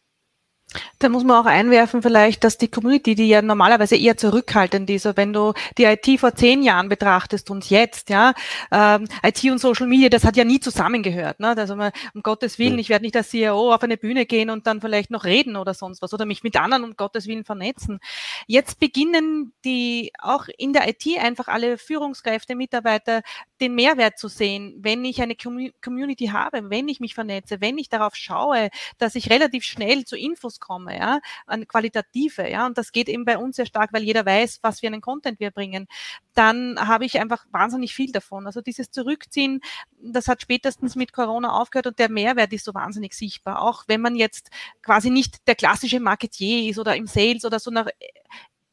Da 0.99 1.09
muss 1.09 1.23
man 1.23 1.37
auch 1.37 1.45
einwerfen 1.45 2.01
vielleicht, 2.01 2.43
dass 2.43 2.57
die 2.57 2.67
Community, 2.67 3.15
die 3.15 3.27
ja 3.27 3.41
normalerweise 3.41 3.95
eher 3.95 4.17
zurückhaltend 4.17 4.89
ist, 4.89 5.05
also 5.05 5.17
wenn 5.17 5.33
du 5.33 5.53
die 5.77 5.83
IT 5.83 6.19
vor 6.19 6.33
zehn 6.35 6.63
Jahren 6.63 6.89
betrachtest 6.89 7.51
und 7.51 7.69
jetzt, 7.69 8.09
ja, 8.09 8.33
ähm, 8.71 9.07
IT 9.21 9.43
und 9.45 9.59
Social 9.59 9.87
Media, 9.87 10.09
das 10.09 10.23
hat 10.23 10.37
ja 10.37 10.43
nie 10.43 10.59
zusammengehört. 10.59 11.39
Ne? 11.39 11.55
Also 11.55 11.75
man, 11.75 11.91
um 12.13 12.23
Gottes 12.23 12.57
Willen, 12.57 12.79
ich 12.79 12.89
werde 12.89 13.05
nicht 13.05 13.15
als 13.15 13.29
CEO 13.29 13.73
auf 13.73 13.83
eine 13.83 13.97
Bühne 13.97 14.25
gehen 14.25 14.49
und 14.49 14.65
dann 14.65 14.81
vielleicht 14.81 15.11
noch 15.11 15.25
reden 15.25 15.57
oder 15.57 15.73
sonst 15.73 16.01
was 16.01 16.13
oder 16.13 16.25
mich 16.25 16.43
mit 16.43 16.55
anderen 16.55 16.83
um 16.83 16.95
Gottes 16.95 17.27
Willen 17.27 17.43
vernetzen. 17.43 17.99
Jetzt 18.47 18.79
beginnen 18.79 19.53
die 19.65 20.11
auch 20.19 20.47
in 20.57 20.73
der 20.73 20.87
IT 20.87 21.05
einfach 21.19 21.47
alle 21.47 21.77
Führungskräfte, 21.77 22.55
Mitarbeiter 22.55 23.21
den 23.63 23.75
Mehrwert 23.75 24.19
zu 24.19 24.27
sehen, 24.27 24.75
wenn 24.79 25.05
ich 25.05 25.21
eine 25.21 25.35
Community 25.35 26.27
habe, 26.27 26.69
wenn 26.69 26.87
ich 26.89 26.99
mich 26.99 27.15
vernetze, 27.15 27.61
wenn 27.61 27.77
ich 27.77 27.87
darauf 27.87 28.15
schaue, 28.15 28.69
dass 28.97 29.15
ich 29.15 29.29
relativ 29.29 29.63
schnell 29.63 30.03
zu 30.03 30.17
Infos 30.17 30.59
komme, 30.59 30.97
ja, 30.97 31.19
an 31.47 31.67
qualitative, 31.67 32.49
ja, 32.49 32.65
und 32.65 32.77
das 32.77 32.91
geht 32.91 33.07
eben 33.07 33.23
bei 33.23 33.37
uns 33.37 33.55
sehr 33.55 33.65
stark, 33.65 33.93
weil 33.93 34.03
jeder 34.03 34.25
weiß, 34.25 34.59
was 34.61 34.81
für 34.81 34.87
einen 34.87 35.01
Content 35.01 35.39
wir 35.39 35.51
bringen, 35.51 35.87
dann 36.33 36.77
habe 36.77 37.05
ich 37.05 37.19
einfach 37.19 37.45
wahnsinnig 37.51 37.93
viel 37.93 38.11
davon. 38.11 38.45
Also 38.45 38.61
dieses 38.61 38.91
Zurückziehen, 38.91 39.61
das 40.01 40.27
hat 40.27 40.41
spätestens 40.41 40.95
mit 40.95 41.13
Corona 41.13 41.53
aufgehört 41.53 41.87
und 41.87 41.99
der 41.99 42.09
Mehrwert 42.09 42.51
ist 42.51 42.65
so 42.65 42.73
wahnsinnig 42.73 43.13
sichtbar. 43.13 43.61
Auch 43.61 43.85
wenn 43.87 44.01
man 44.01 44.15
jetzt 44.15 44.49
quasi 44.81 45.09
nicht 45.09 45.47
der 45.47 45.55
klassische 45.55 45.99
Marketier 45.99 46.69
ist 46.69 46.79
oder 46.79 46.95
im 46.95 47.07
Sales 47.07 47.45
oder 47.45 47.59
so 47.59 47.71
nach, 47.71 47.87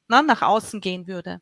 na, 0.08 0.22
nach 0.22 0.42
außen 0.42 0.80
gehen 0.80 1.06
würde. 1.06 1.40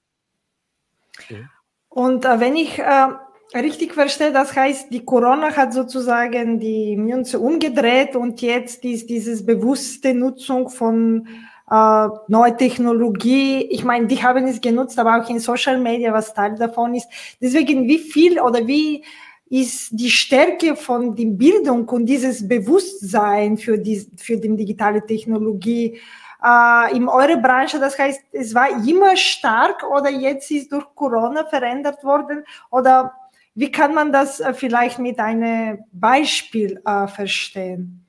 Und 1.88 2.24
äh, 2.24 2.40
wenn 2.40 2.56
ich 2.56 2.78
äh, 2.78 3.08
richtig 3.54 3.94
verstehe, 3.94 4.32
das 4.32 4.54
heißt, 4.54 4.92
die 4.92 5.04
Corona 5.04 5.54
hat 5.56 5.72
sozusagen 5.72 6.60
die 6.60 6.96
Münze 6.96 7.38
umgedreht 7.38 8.14
und 8.16 8.40
jetzt 8.42 8.84
ist 8.84 9.08
dieses 9.08 9.44
bewusste 9.44 10.14
Nutzung 10.14 10.68
von 10.68 11.26
äh, 11.70 12.08
neue 12.28 12.56
Technologie. 12.56 13.66
Ich 13.70 13.84
meine, 13.84 14.06
die 14.06 14.22
haben 14.22 14.46
es 14.46 14.60
genutzt, 14.60 14.98
aber 14.98 15.18
auch 15.18 15.28
in 15.28 15.38
Social 15.38 15.78
Media, 15.78 16.12
was 16.12 16.34
Teil 16.34 16.56
davon 16.56 16.94
ist. 16.94 17.08
Deswegen, 17.40 17.86
wie 17.86 17.98
viel 17.98 18.40
oder 18.40 18.66
wie 18.66 19.04
ist 19.50 19.90
die 19.92 20.10
Stärke 20.10 20.76
von 20.76 21.14
der 21.16 21.26
Bildung 21.26 21.88
und 21.88 22.06
dieses 22.06 22.46
Bewusstsein 22.46 23.56
für 23.56 23.78
die, 23.78 24.06
für 24.16 24.36
die 24.36 24.54
digitale 24.56 25.04
Technologie 25.04 25.98
äh, 26.44 26.96
in 26.96 27.08
eurer 27.08 27.38
Branche? 27.38 27.78
Das 27.80 27.98
heißt, 27.98 28.22
es 28.32 28.54
war 28.54 28.68
immer 28.86 29.16
stark 29.16 29.84
oder 29.90 30.10
jetzt 30.10 30.50
ist 30.50 30.70
durch 30.70 30.84
Corona 30.94 31.44
verändert 31.46 32.04
worden 32.04 32.44
oder 32.70 33.12
wie 33.58 33.72
kann 33.72 33.92
man 33.92 34.12
das 34.12 34.38
äh, 34.38 34.54
vielleicht 34.54 35.00
mit 35.00 35.18
einem 35.18 35.80
Beispiel 35.90 36.80
äh, 36.86 37.08
verstehen? 37.08 38.06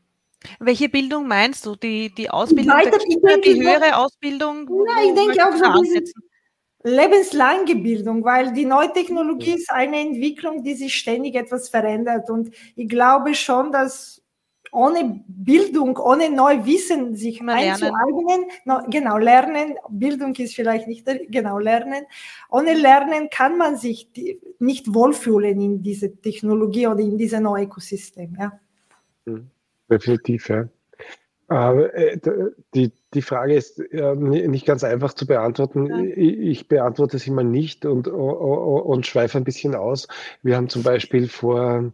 Welche 0.60 0.90
Bildung 0.90 1.28
meinst 1.28 1.66
du? 1.66 1.76
Die, 1.76 2.14
die 2.14 2.30
Ausbildung, 2.30 2.76
Weiter, 2.76 2.92
der 2.92 3.00
Kinder, 3.00 3.38
die 3.44 3.60
höhere 3.60 3.98
Ausbildung? 3.98 4.70
Nein, 4.86 5.08
ich 5.08 5.16
denke 5.16 5.48
auch 5.48 5.56
so 5.56 5.84
lebenslange 6.84 7.76
Bildung, 7.78 8.24
weil 8.24 8.54
die 8.54 8.66
neue 8.66 8.94
Technologie 8.94 9.56
ist 9.56 9.72
eine 9.72 10.00
Entwicklung, 10.00 10.64
die 10.64 10.76
sich 10.76 10.96
ständig 10.96 11.34
etwas 11.34 11.68
verändert. 11.68 12.30
Und 12.30 12.52
ich 12.76 12.88
glaube 12.88 13.34
schon, 13.34 13.72
dass 13.72 14.22
ohne 14.72 15.24
Bildung, 15.28 15.98
ohne 15.98 16.30
Neuwissen 16.30 17.16
sich 17.16 17.42
Mal 17.42 17.56
einzueignen, 17.56 18.46
no, 18.66 18.82
genau, 18.90 19.18
lernen, 19.18 19.76
Bildung 19.90 20.36
ist 20.36 20.56
vielleicht 20.56 20.88
nicht, 20.88 21.08
genau, 21.30 21.60
lernen, 21.60 22.06
ohne 22.50 22.74
Lernen 22.74 23.30
kann 23.30 23.58
man 23.58 23.78
sich 23.78 24.12
die, 24.12 24.40
nicht 24.60 24.94
wohlfühlen 24.94 25.60
in 25.60 25.84
diese 25.84 26.16
Technologie 26.16 26.88
oder 26.88 27.00
in 27.00 27.18
diesem 27.18 27.44
neuen 27.44 27.66
Ökosystem, 27.66 28.36
ja. 28.40 28.60
Hm, 29.26 29.50
definitiv, 29.90 30.50
ja. 30.50 30.68
Äh, 31.50 32.20
die, 32.76 32.92
die 33.14 33.22
Frage 33.24 33.56
ist 33.56 33.80
nicht 33.92 34.68
ganz 34.68 34.84
einfach 34.84 35.14
zu 35.14 35.26
beantworten. 35.26 35.88
Ja. 35.88 35.98
Ich 36.16 36.68
beantworte 36.68 37.18
sie 37.18 37.32
mal 37.32 37.44
nicht 37.44 37.86
und, 37.88 38.08
und, 38.08 38.20
und 38.20 39.08
schweife 39.08 39.40
ein 39.40 39.44
bisschen 39.44 39.74
aus. 39.74 40.08
Wir 40.44 40.56
haben 40.56 40.70
zum 40.70 40.84
Beispiel 40.84 41.28
vor 41.28 41.92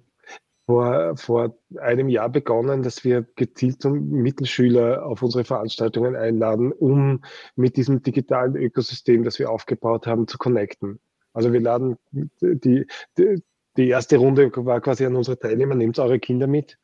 vor, 0.65 1.15
vor 1.17 1.57
einem 1.77 2.09
Jahr 2.09 2.29
begonnen, 2.29 2.81
dass 2.81 3.03
wir 3.03 3.25
gezielt 3.35 3.81
zum 3.81 4.09
Mittelschüler 4.09 5.05
auf 5.05 5.21
unsere 5.21 5.43
Veranstaltungen 5.43 6.15
einladen, 6.15 6.71
um 6.71 7.23
mit 7.55 7.77
diesem 7.77 8.01
digitalen 8.01 8.55
Ökosystem, 8.55 9.23
das 9.23 9.39
wir 9.39 9.51
aufgebaut 9.51 10.07
haben, 10.07 10.27
zu 10.27 10.37
connecten. 10.37 10.99
Also 11.33 11.53
wir 11.53 11.59
laden 11.59 11.97
die, 12.41 12.87
die, 13.17 13.87
erste 13.89 14.17
Runde 14.17 14.51
war 14.55 14.81
quasi 14.81 15.05
an 15.05 15.15
unsere 15.15 15.37
Teilnehmer, 15.37 15.75
nehmt 15.75 15.99
eure 15.99 16.19
Kinder 16.19 16.47
mit. 16.47 16.77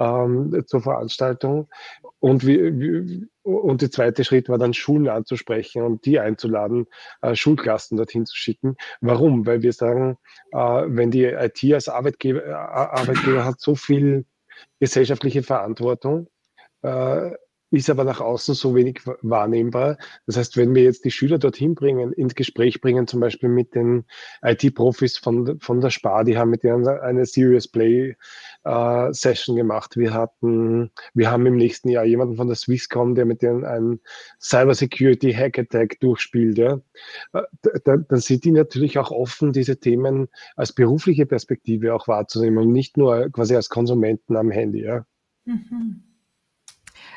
ähm, 0.00 0.64
zur 0.66 0.80
Veranstaltung. 0.80 1.68
Und, 2.18 2.46
wie, 2.46 2.80
wie, 2.80 3.28
und 3.58 3.82
der 3.82 3.90
zweite 3.90 4.24
Schritt 4.24 4.48
war 4.48 4.58
dann 4.58 4.74
Schulen 4.74 5.08
anzusprechen 5.08 5.82
und 5.82 6.04
die 6.06 6.18
einzuladen, 6.18 6.86
äh, 7.22 7.34
Schulklassen 7.34 7.96
dorthin 7.96 8.26
zu 8.26 8.36
schicken. 8.36 8.76
Warum? 9.00 9.46
Weil 9.46 9.62
wir 9.62 9.72
sagen, 9.72 10.18
äh, 10.52 10.58
wenn 10.58 11.10
die 11.10 11.24
IT 11.24 11.62
als 11.72 11.88
Arbeitgeber, 11.88 12.44
äh, 12.44 12.52
Arbeitgeber 12.52 13.44
hat 13.44 13.60
so 13.60 13.74
viel 13.74 14.24
gesellschaftliche 14.78 15.42
Verantwortung, 15.42 16.28
äh, 16.82 17.30
ist 17.70 17.88
aber 17.88 18.04
nach 18.04 18.20
außen 18.20 18.54
so 18.54 18.74
wenig 18.74 19.00
wahrnehmbar. 19.22 19.96
Das 20.26 20.36
heißt, 20.36 20.56
wenn 20.56 20.74
wir 20.74 20.82
jetzt 20.82 21.04
die 21.04 21.10
Schüler 21.10 21.38
dorthin 21.38 21.74
bringen, 21.74 22.12
ins 22.12 22.34
Gespräch 22.34 22.80
bringen, 22.80 23.06
zum 23.06 23.20
Beispiel 23.20 23.48
mit 23.48 23.74
den 23.74 24.04
IT-Profis 24.42 25.18
von, 25.18 25.60
von 25.60 25.80
der 25.80 25.90
Spar, 25.90 26.24
die 26.24 26.36
haben 26.36 26.50
mit 26.50 26.64
denen 26.64 26.86
eine 26.88 27.26
Serious 27.26 27.68
Play 27.68 28.16
äh, 28.64 29.12
Session 29.12 29.54
gemacht. 29.54 29.96
Wir 29.96 30.12
hatten, 30.12 30.90
wir 31.14 31.30
haben 31.30 31.46
im 31.46 31.56
nächsten 31.56 31.88
Jahr 31.88 32.04
jemanden 32.04 32.36
von 32.36 32.48
der 32.48 32.56
Swisscom, 32.56 33.14
der 33.14 33.24
mit 33.24 33.42
denen 33.42 33.64
einen 33.64 34.00
Cyber 34.40 34.74
Security 34.74 35.32
Hack 35.32 35.58
Attack 35.58 36.00
durchspielt. 36.00 36.58
Ja. 36.58 36.80
Äh, 37.32 37.42
da, 37.84 37.98
dann 37.98 38.20
sind 38.20 38.44
die 38.44 38.50
natürlich 38.52 38.98
auch 38.98 39.12
offen, 39.12 39.52
diese 39.52 39.78
Themen 39.78 40.28
als 40.56 40.72
berufliche 40.72 41.26
Perspektive 41.26 41.94
auch 41.94 42.08
wahrzunehmen 42.08 42.58
und 42.58 42.72
nicht 42.72 42.96
nur 42.96 43.30
quasi 43.30 43.54
als 43.54 43.68
Konsumenten 43.68 44.36
am 44.36 44.50
Handy. 44.50 44.82
Ja. 44.82 45.06
Mhm. 45.44 46.09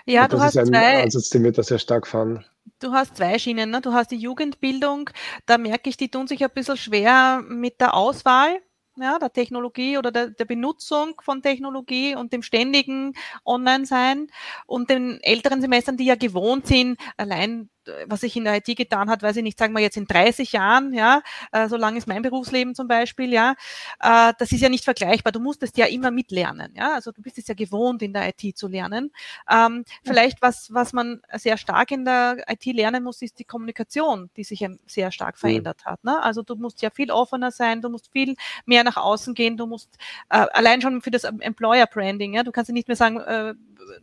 Ja, 0.06 0.28
du 0.28 0.40
hast 0.40 0.54
zwei. 0.54 1.04
Ansatz, 1.04 1.30
den 1.30 1.44
wir 1.44 1.52
da 1.52 1.64
sehr 1.64 1.80
stark 1.80 2.08
fahren. 2.08 2.46
Du 2.80 2.92
hast 2.92 3.18
zwei 3.18 3.40
Schienen. 3.40 3.70
Ne? 3.70 3.82
Du 3.82 3.94
hast 3.94 4.12
die 4.12 4.18
Jugendbildung, 4.18 5.10
da 5.46 5.58
merke 5.58 5.90
ich, 5.90 5.98
die 5.98 6.10
tun 6.10 6.28
sich 6.28 6.44
ein 6.44 6.50
bisschen 6.54 6.78
schwer 6.78 7.42
mit 7.48 7.80
der 7.80 7.94
Auswahl 7.94 8.60
ja, 8.98 9.18
der 9.18 9.34
Technologie 9.34 9.98
oder 9.98 10.12
der, 10.12 10.30
der 10.30 10.46
Benutzung 10.46 11.20
von 11.22 11.42
Technologie 11.42 12.16
und 12.16 12.32
dem 12.34 12.44
ständigen 12.44 13.14
Online-Sein 13.46 14.28
und 14.68 14.90
den 14.90 15.20
älteren 15.22 15.62
Semestern, 15.62 15.98
die 15.98 16.06
ja 16.06 16.16
gewohnt 16.16 16.68
sind, 16.68 17.00
allein 17.18 17.70
was 18.08 18.22
sich 18.22 18.36
in 18.36 18.44
der 18.44 18.58
IT 18.58 18.76
getan 18.76 19.10
hat, 19.10 19.24
weiß 19.24 19.38
ich 19.38 19.44
nicht, 19.44 19.60
sagen 19.60 19.74
wir 19.74 19.82
jetzt 19.82 19.98
in 19.98 20.06
30 20.06 20.52
Jahren, 20.54 20.94
ja, 20.94 21.22
äh, 21.52 21.68
so 21.68 21.78
lang 21.78 21.96
ist 21.96 22.08
mein 22.08 22.22
Berufsleben 22.22 22.76
zum 22.76 22.88
Beispiel, 22.88 23.34
ja, 23.34 23.56
äh, 24.00 24.34
das 24.38 24.52
ist 24.52 24.62
ja 24.62 24.70
nicht 24.70 24.84
vergleichbar. 24.84 25.32
Du 25.32 25.40
musstest 25.40 25.78
ja 25.78 25.86
immer 25.86 26.12
mitlernen, 26.12 26.74
ja, 26.76 26.94
also 26.94 27.12
du 27.12 27.22
bist 27.22 27.38
es 27.38 27.48
ja 27.48 27.54
gewohnt, 27.54 28.02
in 28.02 28.14
der 28.14 28.30
IT 28.30 28.58
zu 28.58 28.68
lernen. 28.68 29.12
Ähm, 29.50 29.86
vielleicht 30.04 30.42
was, 30.42 30.74
was 30.74 30.94
man 30.94 31.22
sehr 31.34 31.58
stark 31.58 31.92
in 31.92 32.06
der 32.06 32.44
IT 32.48 32.66
lernen 32.66 33.04
muss, 33.04 33.22
ist 33.22 33.40
die 33.40 33.46
Kommunikation, 33.46 34.30
die 34.38 34.44
sich 34.44 34.66
sehr 34.88 35.12
stark 35.12 35.38
verändert 35.38 35.86
hat. 35.86 36.04
Ne? 36.04 36.22
Also 36.22 36.42
du 36.42 36.56
musst 36.56 36.82
ja 36.82 36.90
viel 36.90 37.12
offener 37.12 37.52
sein, 37.52 37.82
du 37.82 37.90
musst 37.90 38.12
viel 38.12 38.36
mehr 38.66 38.84
nach 38.84 38.98
außen 38.98 39.34
gehen, 39.34 39.58
du 39.58 39.66
musst 39.66 39.98
äh, 40.30 40.46
allein 40.54 40.82
schon 40.82 41.02
für 41.02 41.12
das 41.12 41.24
Employer 41.24 41.88
Branding, 41.88 42.34
ja, 42.34 42.44
du 42.44 42.52
kannst 42.52 42.70
ja 42.70 42.74
nicht 42.74 42.88
mehr 42.88 42.98
sagen, 42.98 43.20
äh, 43.20 43.54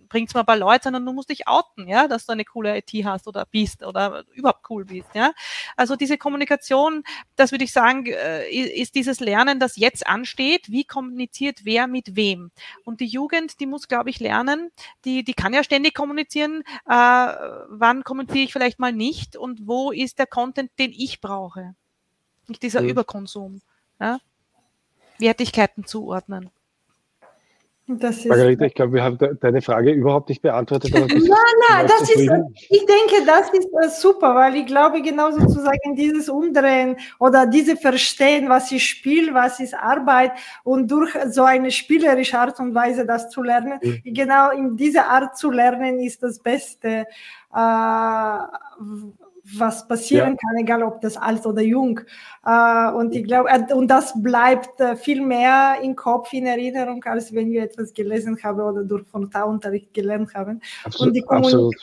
bringt's 0.08 0.34
mal 0.34 0.40
ein 0.40 0.46
paar 0.46 0.56
Leute, 0.56 0.84
sondern 0.84 1.06
du 1.06 1.12
musst 1.12 1.30
dich 1.30 1.48
outen, 1.48 1.88
ja, 1.88 2.08
dass 2.08 2.26
du 2.26 2.32
eine 2.32 2.44
coole 2.44 2.76
IT 2.78 2.92
hast 3.04 3.26
oder 3.26 3.46
bist 3.46 3.82
oder 3.82 4.24
überhaupt 4.34 4.68
cool 4.70 4.84
bist, 4.84 5.08
ja. 5.14 5.32
Also 5.76 5.96
diese 5.96 6.18
Kommunikation, 6.18 7.04
das 7.36 7.52
würde 7.52 7.64
ich 7.64 7.72
sagen, 7.72 8.06
äh, 8.06 8.48
ist 8.48 8.94
dieses 8.94 9.20
Lernen, 9.20 9.60
das 9.60 9.76
jetzt 9.76 10.06
ansteht. 10.06 10.70
Wie 10.70 10.84
kommuniziert 10.84 11.60
wer 11.64 11.86
mit 11.86 12.16
wem? 12.16 12.50
Und 12.84 13.00
die 13.00 13.06
Jugend, 13.06 13.60
die 13.60 13.66
muss, 13.66 13.88
glaube 13.88 14.10
ich, 14.10 14.20
lernen, 14.20 14.70
die, 15.04 15.24
die 15.24 15.34
kann 15.34 15.54
ja 15.54 15.64
ständig 15.64 15.94
kommunizieren. 15.94 16.62
Äh, 16.86 16.94
wann 17.68 18.04
kommuniziere 18.04 18.44
ich 18.44 18.52
vielleicht 18.52 18.78
mal 18.78 18.92
nicht 18.92 19.36
und 19.36 19.66
wo 19.66 19.90
ist 19.90 20.18
der 20.18 20.26
Content, 20.26 20.70
den 20.78 20.92
ich 20.92 21.20
brauche? 21.20 21.74
Nicht 22.48 22.62
dieser 22.62 22.82
mhm. 22.82 22.88
Überkonsum. 22.88 23.62
Ja? 24.00 24.18
Wertigkeiten 25.18 25.84
zuordnen. 25.84 26.50
Margarete, 27.98 28.66
ich 28.66 28.74
glaube, 28.74 28.94
wir 28.94 29.02
haben 29.02 29.18
deine 29.40 29.62
Frage 29.62 29.92
überhaupt 29.92 30.28
nicht 30.28 30.42
beantwortet. 30.42 30.92
nein, 30.94 31.08
nein, 31.18 31.86
das 31.86 32.02
ist, 32.02 32.30
ich 32.68 32.86
denke, 32.86 33.26
das 33.26 33.50
ist 33.50 33.66
äh, 33.66 33.88
super, 33.88 34.34
weil 34.34 34.56
ich 34.56 34.66
glaube, 34.66 35.02
genau 35.02 35.30
sozusagen 35.30 35.96
dieses 35.96 36.28
Umdrehen 36.28 36.96
oder 37.18 37.46
diese 37.46 37.76
Verstehen, 37.76 38.48
was 38.48 38.70
ist 38.72 38.82
Spiel, 38.82 39.34
was 39.34 39.60
ist 39.60 39.74
Arbeit 39.74 40.32
und 40.64 40.90
durch 40.90 41.10
so 41.30 41.44
eine 41.44 41.70
spielerische 41.70 42.38
Art 42.38 42.58
und 42.60 42.74
Weise 42.74 43.06
das 43.06 43.30
zu 43.30 43.42
lernen, 43.42 43.78
mhm. 43.82 44.00
genau 44.04 44.50
in 44.50 44.76
dieser 44.76 45.08
Art 45.08 45.36
zu 45.36 45.50
lernen 45.50 46.00
ist 46.00 46.22
das 46.22 46.38
Beste. 46.38 47.06
Äh, 47.54 48.38
was 49.56 49.86
passieren 49.86 50.30
ja. 50.30 50.36
kann, 50.36 50.58
egal 50.58 50.82
ob 50.82 51.00
das 51.00 51.16
alt 51.16 51.46
oder 51.46 51.62
jung. 51.62 52.00
Äh, 52.44 52.90
und 52.92 53.14
ich 53.14 53.24
glaube, 53.24 53.48
äh, 53.50 53.72
und 53.72 53.88
das 53.88 54.12
bleibt 54.22 54.80
äh, 54.80 54.96
viel 54.96 55.20
mehr 55.20 55.78
im 55.82 55.96
Kopf, 55.96 56.32
in 56.32 56.46
Erinnerung, 56.46 57.02
als 57.04 57.34
wenn 57.34 57.50
wir 57.50 57.62
etwas 57.62 57.92
gelesen 57.92 58.38
haben 58.42 58.60
oder 58.60 58.84
durch 58.84 59.06
Frontalunterricht 59.06 59.92
gelernt 59.94 60.34
haben. 60.34 60.60
Absolut, 60.84 61.08
und, 61.08 61.14
die 61.14 61.28
absolut. 61.28 61.76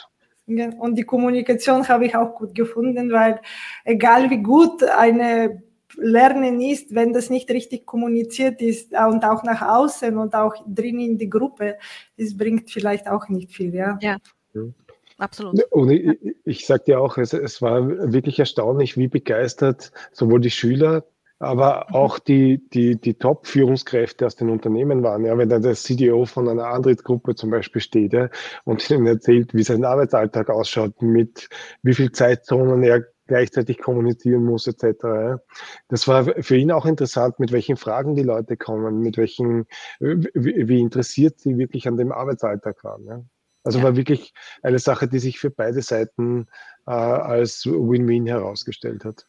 und 0.80 0.96
die 0.96 1.04
Kommunikation 1.04 1.88
habe 1.88 2.06
ich 2.06 2.16
auch 2.16 2.36
gut 2.36 2.56
gefunden, 2.56 3.12
weil 3.12 3.40
egal 3.84 4.30
wie 4.30 4.42
gut 4.42 4.84
eine 4.84 5.64
Lernen 5.96 6.62
ist, 6.62 6.94
wenn 6.94 7.14
das 7.14 7.30
nicht 7.30 7.50
richtig 7.50 7.86
kommuniziert 7.86 8.62
ist 8.62 8.92
und 8.92 9.24
auch 9.24 9.44
nach 9.44 9.62
außen 9.62 10.16
und 10.18 10.36
auch 10.36 10.54
drin 10.68 11.00
in 11.00 11.18
die 11.18 11.30
Gruppe, 11.30 11.78
es 12.18 12.38
bringt 12.38 12.70
vielleicht 12.70 13.08
auch 13.08 13.30
nicht 13.30 13.52
viel, 13.52 13.74
ja. 13.74 13.98
Ja. 14.02 14.18
Mhm 14.54 14.76
absolut. 15.18 15.64
Und 15.72 15.92
ich, 15.92 16.36
ich 16.46 16.66
sage 16.66 16.84
dir 16.86 17.02
auch, 17.02 17.18
es, 17.18 17.34
es 17.34 17.62
war 17.62 17.88
wirklich 18.12 18.40
erstaunlich, 18.40 18.98
wie 18.98 19.08
begeistert 19.08 19.92
sowohl 20.12 20.42
die 20.42 20.52
Schüler, 20.52 21.06
aber 21.40 21.86
mhm. 21.90 21.96
auch 21.96 22.20
die, 22.20 22.68
die, 22.70 23.00
die 23.00 23.14
Top-Führungskräfte 23.14 24.26
aus 24.26 24.36
den 24.36 24.50
Unternehmen 24.50 25.04
waren. 25.04 25.26
Ja, 25.26 25.38
wenn 25.38 25.50
da 25.50 25.60
der 25.60 25.76
CDO 25.76 26.26
von 26.26 26.48
einer 26.50 26.68
Antrittsgruppe 26.68 27.36
zum 27.36 27.50
Beispiel 27.50 27.82
steht 27.82 28.14
ja, 28.14 28.30
und 28.64 28.90
ihnen 28.90 29.06
erzählt, 29.06 29.54
wie 29.54 29.64
sein 29.64 29.86
Arbeitsalltag 29.86 30.50
ausschaut, 30.50 31.02
mit 31.02 31.50
wie 31.84 31.94
viel 31.94 32.12
Zeitzonen 32.12 32.84
er 32.84 33.06
gleichzeitig 33.28 33.80
kommunizieren 33.80 34.44
muss, 34.46 34.68
etc. 34.68 35.04
Ja. 35.04 35.40
Das 35.90 36.08
war 36.08 36.24
für 36.24 36.56
ihn 36.56 36.72
auch 36.72 36.86
interessant, 36.86 37.40
mit 37.40 37.52
welchen 37.52 37.76
Fragen 37.76 38.16
die 38.16 38.24
Leute 38.24 38.58
kommen, 38.58 39.02
mit 39.02 39.18
welchen, 39.18 39.66
wie, 40.00 40.68
wie 40.68 40.80
interessiert 40.80 41.40
sie 41.40 41.58
wirklich 41.58 41.88
an 41.88 41.98
dem 41.98 42.12
Arbeitsalltag 42.12 42.84
waren. 42.84 43.06
Ja. 43.06 43.24
Also 43.68 43.80
ja. 43.80 43.84
war 43.84 43.96
wirklich 43.98 44.34
eine 44.64 44.80
Sache, 44.80 45.08
die 45.10 45.20
sich 45.20 45.40
für 45.40 45.52
beide 45.52 45.82
Seiten 45.82 46.48
äh, 46.88 46.92
als 46.92 47.66
Win-Win 47.66 48.26
herausgestellt 48.26 49.04
hat. 49.04 49.28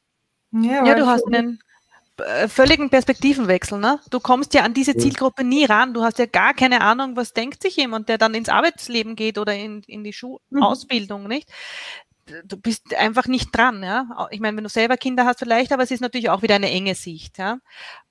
Ja, 0.53 0.87
ja 0.87 0.94
du 0.94 1.07
hast 1.07 1.27
einen 1.27 1.59
äh, 2.18 2.46
völligen 2.46 2.88
Perspektivenwechsel. 2.88 3.81
Ne? 3.81 3.98
Du 4.11 4.20
kommst 4.20 4.55
ja 4.55 4.62
an 4.62 4.74
diese 4.74 4.96
Zielgruppe 4.96 5.42
nie 5.42 5.64
ran. 5.64 5.92
Du 5.92 6.03
hast 6.03 6.20
ja 6.20 6.27
gar 6.27 6.55
keine 6.55 6.83
Ahnung, 6.83 7.16
was 7.16 7.33
denkt 7.33 7.62
sich 7.62 7.77
jemand, 7.77 8.09
der 8.09 8.16
dann 8.16 8.35
ins 8.35 8.48
Arbeitsleben 8.48 9.16
geht 9.16 9.38
oder 9.38 9.55
in, 9.55 9.83
in 9.88 10.05
die 10.05 10.12
Schulausbildung, 10.12 11.22
mhm. 11.22 11.29
nicht? 11.29 11.51
Du 12.45 12.57
bist 12.57 12.95
einfach 12.95 13.27
nicht 13.27 13.57
dran, 13.57 13.83
ja. 13.83 14.29
Ich 14.31 14.41
meine, 14.41 14.57
wenn 14.57 14.64
du 14.64 14.71
selber 14.71 14.97
Kinder 14.97 15.25
hast, 15.25 15.38
vielleicht, 15.38 15.73
aber 15.73 15.83
es 15.83 15.91
ist 15.91 16.01
natürlich 16.01 16.31
auch 16.31 16.43
wieder 16.43 16.57
eine 16.57 16.71
enge 16.71 16.95
Sicht, 16.95 17.38
ja. 17.38 17.59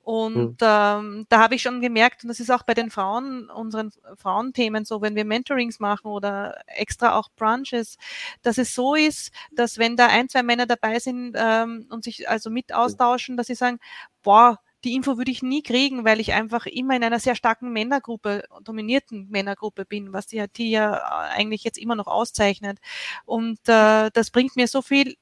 Und 0.03 0.61
mhm. 0.61 0.67
ähm, 0.67 1.25
da 1.27 1.39
habe 1.39 1.55
ich 1.55 1.61
schon 1.61 1.81
gemerkt, 1.81 2.23
und 2.23 2.29
das 2.29 2.39
ist 2.39 2.49
auch 2.49 2.63
bei 2.63 2.73
den 2.73 2.89
Frauen, 2.89 3.49
unseren 3.49 3.91
Frauenthemen 4.15 4.85
so, 4.85 5.01
wenn 5.01 5.15
wir 5.15 5.25
Mentorings 5.25 5.79
machen 5.79 6.07
oder 6.07 6.61
extra 6.67 7.15
auch 7.15 7.29
Brunches, 7.35 7.97
dass 8.41 8.57
es 8.57 8.73
so 8.73 8.95
ist, 8.95 9.31
dass 9.51 9.77
wenn 9.77 9.97
da 9.97 10.07
ein, 10.07 10.29
zwei 10.29 10.43
Männer 10.43 10.65
dabei 10.65 10.99
sind 10.99 11.35
ähm, 11.35 11.87
und 11.89 12.05
sich 12.05 12.29
also 12.29 12.49
mit 12.49 12.73
austauschen, 12.73 13.35
dass 13.35 13.47
sie 13.47 13.55
sagen, 13.55 13.79
boah, 14.23 14.59
die 14.83 14.93
Info 14.93 15.17
würde 15.17 15.31
ich 15.31 15.41
nie 15.41 15.63
kriegen, 15.63 16.05
weil 16.05 16.19
ich 16.19 16.33
einfach 16.33 16.65
immer 16.65 16.95
in 16.95 17.03
einer 17.03 17.19
sehr 17.19 17.35
starken 17.35 17.71
Männergruppe, 17.71 18.43
dominierten 18.63 19.27
Männergruppe 19.29 19.85
bin, 19.85 20.13
was 20.13 20.27
die 20.27 20.37
IT 20.37 20.59
ja 20.59 20.95
äh, 20.95 21.37
eigentlich 21.37 21.63
jetzt 21.63 21.77
immer 21.77 21.95
noch 21.95 22.07
auszeichnet. 22.07 22.79
Und 23.25 23.59
äh, 23.67 24.09
das 24.13 24.29
bringt 24.31 24.55
mir 24.55 24.67
so 24.67 24.81
viel 24.81 25.15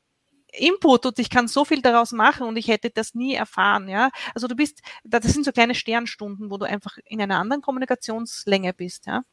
Input 0.58 1.06
und 1.06 1.20
ich 1.20 1.30
kann 1.30 1.48
so 1.48 1.66
viel 1.66 1.82
daraus 1.82 2.12
machen 2.12 2.48
und 2.48 2.58
ich 2.58 2.68
hätte 2.68 2.90
das 2.90 3.14
nie 3.14 3.34
erfahren, 3.34 3.90
ja. 3.90 4.10
Also 4.34 4.48
du 4.48 4.56
bist, 4.56 4.82
das 5.04 5.24
sind 5.26 5.46
so 5.46 5.52
kleine 5.52 5.76
Sternstunden, 5.76 6.50
wo 6.50 6.58
du 6.58 6.66
einfach 6.66 6.98
in 7.06 7.22
einer 7.22 7.40
anderen 7.40 7.62
Kommunikationslänge 7.62 8.74
bist, 8.74 9.06
ja. 9.06 9.24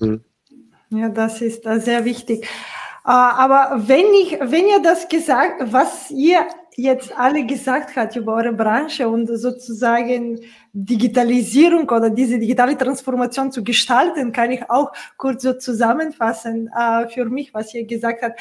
Mhm. 0.00 0.24
Ja, 0.90 1.08
das 1.08 1.40
ist 1.40 1.66
uh, 1.66 1.80
sehr 1.80 2.04
wichtig. 2.04 2.46
Uh, 3.04 3.10
aber 3.10 3.82
wenn 3.86 4.06
ich, 4.14 4.38
wenn 4.40 4.66
ihr 4.66 4.80
das 4.80 5.08
gesagt, 5.08 5.72
was 5.72 6.10
ihr 6.10 6.46
jetzt 6.76 7.16
alle 7.16 7.46
gesagt 7.46 7.94
hat 7.96 8.16
über 8.16 8.34
eure 8.34 8.52
Branche 8.52 9.08
und 9.08 9.26
sozusagen 9.26 10.40
Digitalisierung 10.72 11.88
oder 11.88 12.10
diese 12.10 12.38
digitale 12.38 12.76
Transformation 12.76 13.52
zu 13.52 13.62
gestalten, 13.62 14.32
kann 14.32 14.50
ich 14.50 14.68
auch 14.68 14.92
kurz 15.16 15.42
so 15.42 15.54
zusammenfassen 15.54 16.70
äh, 16.76 17.08
für 17.08 17.26
mich, 17.26 17.54
was 17.54 17.74
ihr 17.74 17.86
gesagt 17.86 18.22
habt. 18.22 18.40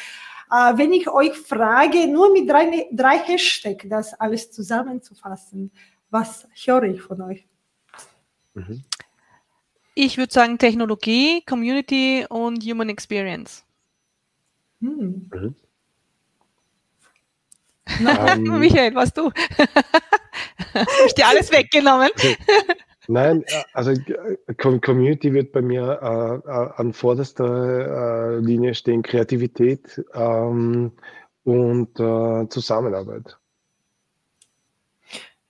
Äh, 0.52 0.78
wenn 0.78 0.93
ich 0.93 1.10
euch 1.10 1.34
frage, 1.34 2.08
nur 2.08 2.32
mit 2.32 2.50
drei, 2.50 2.88
drei 2.91 3.19
Hashtags 3.19 3.86
das 3.88 4.13
alles 4.13 4.52
zusammenzufassen, 4.52 5.72
was 6.10 6.48
höre 6.65 6.84
ich 6.84 7.02
von 7.02 7.22
euch? 7.22 7.48
Mhm. 8.54 8.84
Ich 9.96 10.17
würde 10.17 10.34
sagen 10.34 10.58
Technologie, 10.58 11.43
Community 11.46 12.26
und 12.28 12.63
Human 12.63 12.89
Experience. 12.89 13.63
Hm. 14.82 15.30
Mhm. 15.32 15.56
Ähm, 17.99 18.43
Michael, 18.60 18.95
was 18.95 19.13
du? 19.13 19.32
ich 21.06 21.13
dir 21.13 21.27
alles 21.27 21.51
weggenommen. 21.51 22.10
Nein, 23.08 23.43
äh, 23.47 23.63
also 23.73 23.91
äh, 23.91 24.53
Community 24.53 25.34
wird 25.34 25.51
bei 25.51 25.62
mir 25.62 25.99
äh, 26.01 26.49
äh, 26.49 26.69
an 26.77 26.93
vorderster 26.93 28.36
äh, 28.36 28.39
Linie 28.39 28.73
stehen, 28.75 29.03
Kreativität 29.03 30.03
ähm, 30.13 30.93
und 31.43 31.99
äh, 31.99 32.47
Zusammenarbeit. 32.49 33.38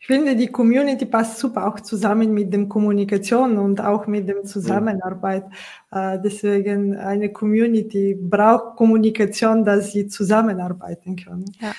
Ich 0.04 0.08
finde, 0.08 0.36
die 0.36 0.48
Community 0.48 1.06
passt 1.06 1.40
super 1.40 1.66
auch 1.66 1.80
zusammen 1.80 2.34
mit 2.34 2.52
dem 2.52 2.68
Kommunikation 2.68 3.58
und 3.58 3.80
auch 3.80 4.06
mit 4.06 4.28
dem 4.28 4.44
Zusammenarbeit. 4.44 5.46
Ja. 5.94 6.18
deswegen 6.18 6.98
eine 6.98 7.32
Community 7.32 8.14
braucht 8.14 8.76
Kommunikation, 8.76 9.64
dass 9.64 9.94
sie 9.94 10.08
zusammenarbeiten 10.08 11.16
können. 11.16 11.46
Ja. 11.62 11.72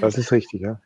Das 0.00 0.18
ist 0.18 0.32
richtig, 0.32 0.62
ja. 0.62 0.80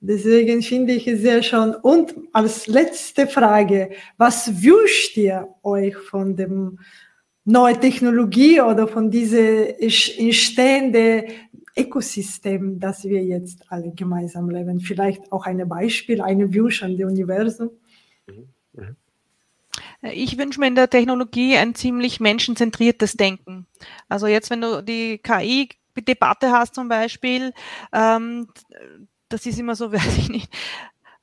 Deswegen 0.00 0.62
finde 0.62 0.94
ich 0.94 1.06
es 1.06 1.20
sehr 1.20 1.42
schön. 1.42 1.74
Und 1.74 2.14
als 2.32 2.66
letzte 2.66 3.26
Frage, 3.26 3.90
was 4.16 4.62
wünscht 4.62 5.18
ihr 5.18 5.46
euch 5.62 5.94
von 5.94 6.36
dem 6.36 6.78
neuen 7.44 7.78
Technologie 7.82 8.62
oder 8.62 8.88
von 8.88 9.10
diesem 9.10 9.66
entstehenden 9.78 11.24
Ökosystem, 11.76 12.80
das 12.80 13.04
wir 13.04 13.22
jetzt 13.22 13.64
alle 13.70 13.92
gemeinsam 13.92 14.50
leben? 14.50 14.80
Vielleicht 14.80 15.30
auch 15.32 15.46
ein 15.46 15.68
Beispiel, 15.68 16.20
eine 16.20 16.52
Wunsch 16.54 16.82
an 16.82 16.96
das 16.96 17.10
Universum? 17.10 17.70
Ich 20.02 20.38
wünsche 20.38 20.60
mir 20.60 20.66
in 20.68 20.74
der 20.74 20.90
Technologie 20.90 21.56
ein 21.56 21.74
ziemlich 21.74 22.20
menschenzentriertes 22.20 23.14
Denken. 23.14 23.66
Also 24.08 24.26
jetzt, 24.26 24.50
wenn 24.50 24.62
du 24.62 24.82
die 24.82 25.18
KI-Debatte 25.18 26.50
hast 26.50 26.74
zum 26.74 26.88
Beispiel, 26.88 27.52
ähm, 27.92 28.48
das 29.28 29.46
ist 29.46 29.58
immer 29.58 29.74
so, 29.74 29.92
weiß 29.92 30.18
ich 30.18 30.28
nicht, 30.30 30.50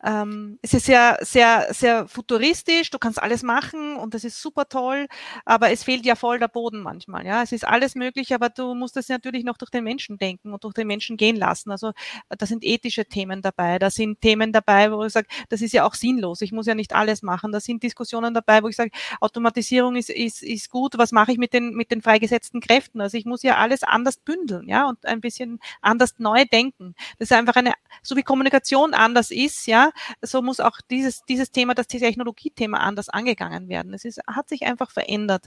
ähm, 0.07 0.57
es 0.61 0.73
ist 0.73 0.85
sehr, 0.85 1.17
sehr, 1.21 1.67
sehr 1.73 2.07
futuristisch, 2.07 2.89
du 2.91 2.97
kannst 2.97 3.21
alles 3.21 3.43
machen 3.43 3.97
und 3.97 4.13
das 4.13 4.23
ist 4.23 4.41
super 4.41 4.69
toll, 4.69 5.07
aber 5.43 5.71
es 5.71 5.83
fehlt 5.83 6.05
ja 6.05 6.15
voll 6.15 6.39
der 6.39 6.47
Boden 6.47 6.81
manchmal. 6.81 7.25
Ja, 7.25 7.43
es 7.43 7.51
ist 7.51 7.67
alles 7.67 7.93
möglich, 7.95 8.33
aber 8.33 8.47
du 8.49 8.73
musst 8.73 8.95
es 8.95 9.09
natürlich 9.09 9.43
noch 9.43 9.57
durch 9.57 9.69
den 9.69 9.83
Menschen 9.83 10.17
denken 10.17 10.53
und 10.53 10.63
durch 10.63 10.73
den 10.73 10.87
Menschen 10.87 11.17
gehen 11.17 11.35
lassen. 11.35 11.71
Also 11.71 11.91
da 12.29 12.45
sind 12.45 12.63
ethische 12.63 13.05
Themen 13.05 13.41
dabei, 13.41 13.79
da 13.79 13.89
sind 13.89 14.21
Themen 14.21 14.53
dabei, 14.53 14.93
wo 14.93 15.03
ich 15.03 15.11
sage, 15.11 15.27
das 15.49 15.61
ist 15.61 15.73
ja 15.73 15.85
auch 15.85 15.93
sinnlos. 15.93 16.39
Ich 16.41 16.53
muss 16.53 16.67
ja 16.67 16.75
nicht 16.75 16.93
alles 16.93 17.21
machen. 17.21 17.51
Da 17.51 17.59
sind 17.59 17.83
Diskussionen 17.83 18.33
dabei, 18.33 18.63
wo 18.63 18.69
ich 18.69 18.77
sage, 18.77 18.91
Automatisierung 19.19 19.97
ist, 19.97 20.09
ist, 20.09 20.41
ist 20.41 20.69
gut. 20.69 20.97
Was 20.97 21.11
mache 21.11 21.33
ich 21.33 21.37
mit 21.37 21.51
den, 21.51 21.73
mit 21.75 21.91
den 21.91 22.01
freigesetzten 22.01 22.61
Kräften? 22.61 23.01
Also 23.01 23.17
ich 23.17 23.25
muss 23.25 23.43
ja 23.43 23.57
alles 23.57 23.83
anders 23.83 24.17
bündeln, 24.17 24.69
ja, 24.69 24.87
und 24.87 25.05
ein 25.05 25.19
bisschen 25.19 25.59
anders 25.81 26.15
neu 26.17 26.45
denken. 26.45 26.95
Das 27.19 27.29
ist 27.29 27.37
einfach 27.37 27.57
eine, 27.57 27.73
so 28.03 28.15
wie 28.15 28.23
Kommunikation 28.23 28.93
anders 28.93 29.31
ist, 29.31 29.67
ja, 29.67 29.91
so 30.21 30.41
muss 30.41 30.59
auch 30.59 30.79
dieses, 30.89 31.23
dieses 31.25 31.51
Thema, 31.51 31.73
das 31.73 31.87
Technologiethema 31.87 32.77
anders 32.77 33.09
angegangen 33.09 33.69
werden. 33.69 33.93
Es 33.93 34.05
ist, 34.05 34.19
hat 34.27 34.49
sich 34.49 34.63
einfach 34.65 34.91
verändert. 34.91 35.45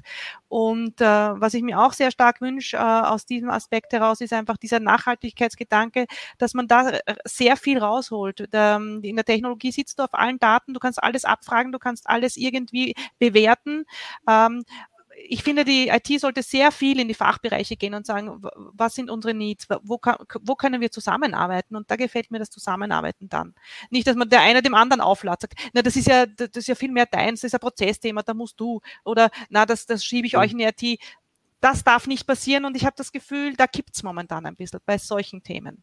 Und 0.48 1.00
äh, 1.00 1.04
was 1.04 1.54
ich 1.54 1.62
mir 1.62 1.80
auch 1.80 1.92
sehr 1.92 2.10
stark 2.10 2.40
wünsche 2.40 2.76
äh, 2.76 2.80
aus 2.80 3.26
diesem 3.26 3.50
Aspekt 3.50 3.92
heraus, 3.92 4.20
ist 4.20 4.32
einfach 4.32 4.56
dieser 4.56 4.80
Nachhaltigkeitsgedanke, 4.80 6.06
dass 6.38 6.54
man 6.54 6.68
da 6.68 6.90
äh, 6.90 7.14
sehr 7.24 7.56
viel 7.56 7.78
rausholt. 7.78 8.48
Ähm, 8.52 9.00
in 9.02 9.16
der 9.16 9.24
Technologie 9.24 9.72
sitzt 9.72 9.98
du 9.98 10.04
auf 10.04 10.14
allen 10.14 10.38
Daten, 10.38 10.74
du 10.74 10.80
kannst 10.80 11.02
alles 11.02 11.24
abfragen, 11.24 11.72
du 11.72 11.78
kannst 11.78 12.08
alles 12.08 12.36
irgendwie 12.36 12.94
bewerten. 13.18 13.84
Ähm, 14.28 14.64
ich 15.28 15.42
finde, 15.42 15.64
die 15.64 15.88
IT 15.88 16.20
sollte 16.20 16.42
sehr 16.42 16.72
viel 16.72 16.98
in 16.98 17.08
die 17.08 17.14
Fachbereiche 17.14 17.76
gehen 17.76 17.94
und 17.94 18.06
sagen, 18.06 18.40
was 18.54 18.94
sind 18.94 19.10
unsere 19.10 19.34
Needs, 19.34 19.66
wo, 19.82 19.98
kann, 19.98 20.16
wo 20.42 20.54
können 20.54 20.80
wir 20.80 20.90
zusammenarbeiten? 20.90 21.76
Und 21.76 21.90
da 21.90 21.96
gefällt 21.96 22.30
mir 22.30 22.38
das 22.38 22.50
Zusammenarbeiten 22.50 23.28
dann. 23.28 23.54
Nicht, 23.90 24.06
dass 24.06 24.16
man 24.16 24.28
der 24.28 24.40
eine 24.40 24.62
dem 24.62 24.74
anderen 24.74 25.00
aufladet, 25.00 25.42
sagt, 25.42 25.54
na, 25.72 25.82
das 25.82 25.96
ist 25.96 26.06
ja, 26.06 26.26
das 26.26 26.50
ist 26.54 26.68
ja 26.68 26.74
viel 26.74 26.92
mehr 26.92 27.06
deins, 27.06 27.40
das 27.40 27.48
ist 27.48 27.54
ein 27.54 27.60
Prozessthema, 27.60 28.22
da 28.22 28.34
musst 28.34 28.58
du. 28.58 28.80
Oder, 29.04 29.30
na, 29.48 29.66
das, 29.66 29.86
das 29.86 30.04
schiebe 30.04 30.26
ich 30.26 30.34
mhm. 30.34 30.38
euch 30.40 30.52
in 30.52 30.58
die 30.58 30.64
IT. 30.64 31.00
Das 31.60 31.84
darf 31.84 32.06
nicht 32.06 32.26
passieren 32.26 32.64
und 32.64 32.76
ich 32.76 32.86
habe 32.86 32.96
das 32.96 33.12
Gefühl, 33.12 33.54
da 33.54 33.66
kippt's 33.66 34.02
momentan 34.02 34.46
ein 34.46 34.56
bisschen 34.56 34.80
bei 34.86 34.98
solchen 34.98 35.42
Themen. 35.42 35.82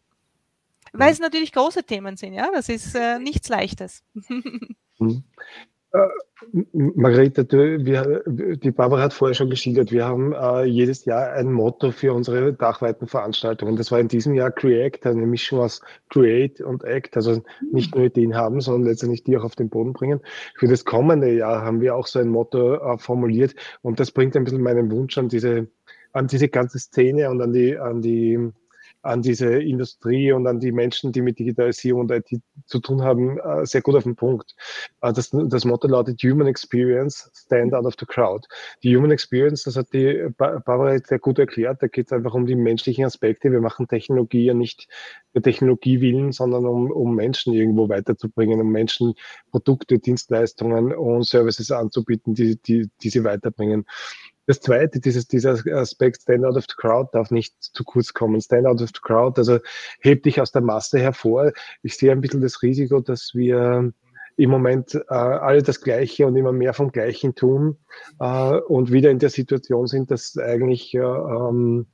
Weil 0.93 1.11
es 1.11 1.19
natürlich 1.19 1.51
große 1.51 1.83
Themen 1.83 2.17
sind, 2.17 2.33
ja, 2.33 2.49
das 2.51 2.69
ist 2.69 2.95
äh, 2.95 3.19
nichts 3.19 3.49
Leichtes. 3.49 4.03
Mhm. 4.99 5.23
Äh, 5.93 6.07
Margarete, 6.73 7.45
du, 7.45 7.83
wir, 7.85 8.23
die 8.27 8.71
Barbara 8.71 9.01
hat 9.01 9.13
vorher 9.13 9.33
schon 9.33 9.49
geschildert, 9.49 9.91
wir 9.91 10.05
haben 10.05 10.33
äh, 10.33 10.65
jedes 10.65 11.05
Jahr 11.05 11.31
ein 11.31 11.51
Motto 11.51 11.91
für 11.91 12.13
unsere 12.13 12.53
dachweiten 12.53 13.07
Veranstaltungen. 13.07 13.75
Das 13.75 13.91
war 13.91 13.99
in 13.99 14.07
diesem 14.07 14.35
Jahr 14.35 14.51
Create, 14.51 15.05
eine 15.07 15.25
Mischung 15.25 15.59
aus 15.61 15.81
Create 16.09 16.61
und 16.61 16.83
Act, 16.83 17.15
also 17.15 17.41
nicht 17.71 17.95
nur 17.95 18.05
Ideen 18.05 18.35
haben, 18.35 18.61
sondern 18.61 18.89
letztendlich 18.89 19.23
die 19.23 19.37
auch 19.37 19.43
auf 19.43 19.55
den 19.55 19.69
Boden 19.69 19.93
bringen. 19.93 20.19
Für 20.55 20.67
das 20.67 20.85
kommende 20.85 21.33
Jahr 21.33 21.63
haben 21.63 21.81
wir 21.81 21.95
auch 21.95 22.07
so 22.07 22.19
ein 22.19 22.29
Motto 22.29 22.75
äh, 22.75 22.97
formuliert 22.97 23.55
und 23.81 23.99
das 23.99 24.11
bringt 24.11 24.35
ein 24.35 24.43
bisschen 24.43 24.61
meinen 24.61 24.91
Wunsch 24.91 25.17
an 25.17 25.29
diese, 25.29 25.67
an 26.13 26.27
diese 26.27 26.49
ganze 26.49 26.79
Szene 26.79 27.29
und 27.31 27.41
an 27.41 27.53
die, 27.53 27.77
an 27.77 28.01
die 28.01 28.51
an 29.01 29.21
diese 29.21 29.61
Industrie 29.61 30.31
und 30.31 30.47
an 30.47 30.59
die 30.59 30.71
Menschen, 30.71 31.11
die 31.11 31.21
mit 31.21 31.39
Digitalisierung 31.39 32.01
und 32.01 32.11
IT 32.11 32.41
zu 32.65 32.79
tun 32.79 33.01
haben, 33.01 33.39
äh, 33.39 33.65
sehr 33.65 33.81
gut 33.81 33.95
auf 33.95 34.03
den 34.03 34.15
Punkt. 34.15 34.55
Äh, 35.01 35.13
das, 35.13 35.29
das 35.31 35.65
Motto 35.65 35.87
lautet 35.87 36.21
Human 36.23 36.47
Experience, 36.47 37.29
Stand 37.33 37.73
out 37.73 37.85
of 37.85 37.95
the 37.99 38.05
Crowd. 38.05 38.47
Die 38.83 38.95
Human 38.95 39.11
Experience, 39.11 39.63
das 39.63 39.75
hat 39.75 39.87
die 39.93 40.27
Barbara 40.37 40.97
sehr 40.99 41.19
gut 41.19 41.39
erklärt, 41.39 41.81
da 41.81 41.87
geht 41.87 42.07
es 42.07 42.13
einfach 42.13 42.33
um 42.33 42.45
die 42.45 42.55
menschlichen 42.55 43.05
Aspekte. 43.05 43.51
Wir 43.51 43.61
machen 43.61 43.87
Technologie 43.87 44.45
ja 44.45 44.53
nicht 44.53 44.87
der 45.33 45.41
Technologie 45.41 46.01
willen, 46.01 46.31
sondern 46.31 46.65
um, 46.65 46.91
um 46.91 47.15
Menschen 47.15 47.53
irgendwo 47.53 47.89
weiterzubringen, 47.89 48.59
um 48.59 48.71
Menschen 48.71 49.13
Produkte, 49.51 49.99
Dienstleistungen 49.99 50.93
und 50.93 51.25
Services 51.25 51.71
anzubieten, 51.71 52.33
die, 52.33 52.59
die, 52.61 52.89
die 53.01 53.09
sie 53.09 53.23
weiterbringen. 53.23 53.85
Das 54.47 54.61
zweite, 54.61 55.01
dieses, 55.01 55.27
dieser 55.27 55.57
Aspekt 55.73 56.21
Stand 56.21 56.45
out 56.45 56.55
of 56.55 56.65
the 56.67 56.75
crowd 56.77 57.09
darf 57.11 57.31
nicht 57.31 57.53
zu 57.59 57.83
kurz 57.83 58.13
kommen. 58.13 58.41
Stand 58.41 58.65
out 58.65 58.81
of 58.81 58.89
the 58.89 59.01
crowd, 59.01 59.37
also 59.37 59.59
hebt 59.99 60.25
dich 60.25 60.39
aus 60.39 60.53
der 60.53 60.61
Masse 60.61 60.99
hervor. 60.99 61.51
Ich 61.83 61.97
sehe 61.97 62.13
ein 62.13 62.21
bisschen 62.21 62.41
das 62.41 62.61
Risiko, 62.61 63.01
dass 63.01 63.31
wir 63.35 63.91
im 64.37 64.49
Moment 64.49 64.95
äh, 64.95 65.13
alle 65.13 65.63
das 65.63 65.81
Gleiche 65.81 66.25
und 66.27 66.35
immer 66.37 66.53
mehr 66.53 66.73
vom 66.73 66.91
Gleichen 66.91 67.35
tun 67.35 67.77
äh, 68.19 68.57
und 68.57 68.91
wieder 68.91 69.11
in 69.11 69.19
der 69.19 69.31
Situation 69.31 69.87
sind, 69.87 70.11
dass 70.11 70.37
eigentlich 70.37 70.93
äh, 70.93 70.99
ähm, 70.99 71.87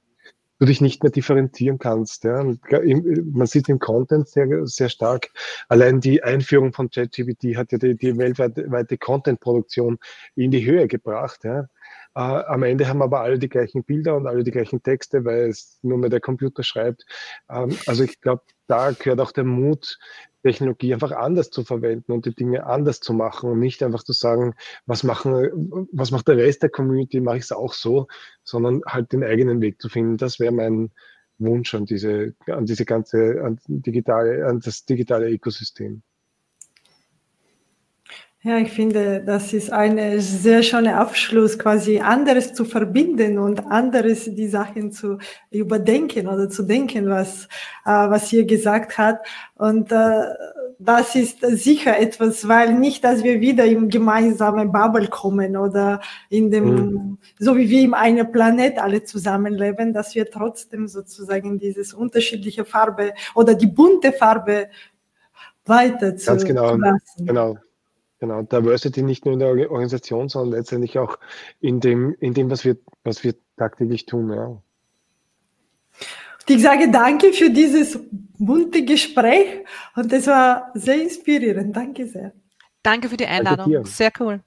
du 0.60 0.66
dich 0.68 0.82
nicht 0.82 1.04
mehr 1.04 1.12
differenzieren 1.12 1.80
kannst. 1.80 2.24
Ja. 2.24 2.44
Man 2.44 3.48
sieht 3.48 3.70
im 3.70 3.80
Content 3.80 4.28
sehr, 4.28 4.68
sehr 4.68 4.90
stark, 4.90 5.30
allein 5.70 6.02
die 6.02 6.22
Einführung 6.22 6.74
von 6.74 6.90
ChatGPT 6.90 7.56
hat 7.56 7.72
ja 7.72 7.78
die, 7.78 7.96
die 7.96 8.18
weltweite 8.18 8.98
Content-Produktion 8.98 9.98
in 10.36 10.52
die 10.52 10.66
Höhe 10.66 10.88
gebracht. 10.88 11.44
Ja. 11.46 11.68
Äh, 12.16 12.20
am 12.20 12.64
Ende 12.64 12.88
haben 12.88 13.02
aber 13.02 13.22
alle 13.22 13.40
die 13.40 13.50
gleichen 13.50 13.84
Bilder 13.84 14.16
und 14.16 14.28
alle 14.28 14.44
die 14.44 14.52
gleichen 14.52 14.84
Texte, 14.84 15.26
weil 15.26 15.50
es 15.50 15.80
nur 15.82 15.98
mehr 15.98 16.10
der 16.10 16.22
Computer 16.22 16.64
schreibt. 16.64 17.06
Ähm, 17.50 17.78
also 17.88 18.04
ich 18.04 18.22
glaube, 18.22 18.44
da 18.68 18.92
gehört 18.92 19.20
auch 19.20 19.32
der 19.32 19.44
Mut, 19.44 19.98
Technologie 20.44 20.94
einfach 20.94 21.12
anders 21.12 21.50
zu 21.50 21.64
verwenden 21.64 22.12
und 22.12 22.26
die 22.26 22.36
Dinge 22.36 22.66
anders 22.66 23.00
zu 23.00 23.14
machen 23.14 23.50
und 23.50 23.60
nicht 23.60 23.82
einfach 23.82 24.04
zu 24.04 24.12
sagen, 24.14 24.56
was 24.86 25.04
machen, 25.04 25.88
was 25.92 26.12
macht 26.12 26.28
der 26.28 26.38
Rest 26.38 26.64
der 26.64 26.70
Community, 26.70 27.22
mache 27.22 27.38
ich 27.38 27.44
es 27.44 27.52
auch 27.52 27.74
so, 27.74 28.08
sondern 28.44 28.82
halt 28.86 29.14
den 29.14 29.24
eigenen 29.24 29.62
Weg 29.62 29.82
zu 29.82 29.90
finden. 29.90 30.18
Das 30.18 30.40
wäre 30.40 30.52
mein 30.52 30.92
Wunsch 31.40 31.74
an 31.74 31.86
diese, 31.86 32.36
an 32.48 32.66
diese 32.66 32.86
ganze, 32.86 33.42
an 33.44 33.60
digitale, 33.68 34.46
an 34.46 34.60
das 34.60 34.86
digitale 34.86 35.30
Ökosystem. 35.32 36.04
Ja, 38.46 38.58
ich 38.58 38.74
finde, 38.74 39.24
das 39.26 39.54
ist 39.54 39.72
ein 39.72 40.20
sehr 40.20 40.64
schöner 40.64 41.00
Abschluss, 41.00 41.58
quasi 41.58 42.00
anderes 42.00 42.54
zu 42.54 42.66
verbinden 42.66 43.38
und 43.38 43.66
anderes 43.68 44.26
die 44.26 44.50
Sachen 44.50 44.92
zu 44.92 45.18
überdenken 45.50 46.28
oder 46.28 46.50
zu 46.50 46.64
denken, 46.64 47.08
was, 47.08 47.46
äh, 47.86 47.90
was 47.92 48.28
hier 48.28 48.44
gesagt 48.44 48.98
hat. 48.98 49.26
Und 49.56 49.94
äh, 49.94 50.24
das 50.78 51.16
ist 51.16 51.40
sicher 51.40 51.98
etwas, 51.98 52.46
weil 52.50 52.74
nicht, 52.74 53.06
dass 53.06 53.24
wir 53.24 53.40
wieder 53.40 53.64
im 53.64 53.88
gemeinsamen 53.88 54.74
Bubble 54.74 55.08
kommen 55.08 55.56
oder 55.56 56.02
in 56.28 56.52
dem, 56.52 56.66
mhm. 56.66 57.18
so 57.40 57.56
wie 57.56 57.70
wir 57.70 57.82
im 57.82 57.94
einen 57.94 58.30
Planet 58.30 58.78
alle 58.78 59.06
zusammenleben, 59.06 59.94
dass 59.94 60.16
wir 60.16 60.30
trotzdem 60.30 60.90
sozusagen 60.90 61.60
dieses 61.60 61.94
unterschiedliche 61.94 62.66
Farbe 62.66 63.14
oder 63.36 63.56
die 63.56 63.68
bunte 63.68 64.12
Farbe 64.12 64.68
weiter 65.66 66.18
zu, 66.18 66.26
Ganz 66.26 66.44
genau, 66.44 66.76
lassen. 66.76 67.26
Genau. 67.26 67.58
Genau, 68.24 68.42
Diversity 68.42 69.04
nicht 69.04 69.26
nur 69.26 69.34
in 69.34 69.40
der 69.42 69.50
Organisation, 69.70 70.30
sondern 70.30 70.58
letztendlich 70.58 70.98
auch 70.98 71.20
in 71.60 71.82
dem, 71.82 72.16
in 72.22 72.34
dem 72.34 72.50
was, 72.50 72.64
wir, 72.64 72.78
was 73.04 73.22
wir 73.26 73.34
tagtäglich 73.58 74.06
tun. 74.06 74.32
Ja. 74.32 74.62
Ich 76.48 76.62
sage 76.62 76.90
danke 76.90 77.34
für 77.34 77.50
dieses 77.50 78.00
bunte 78.40 78.86
Gespräch 78.86 79.66
und 79.98 80.14
es 80.14 80.26
war 80.28 80.72
sehr 80.74 81.02
inspirierend. 81.02 81.76
Danke 81.76 82.08
sehr. 82.08 82.32
Danke 82.82 83.10
für 83.10 83.18
die 83.18 83.26
Einladung. 83.26 83.86
Sehr 83.86 84.14
cool. 84.22 84.40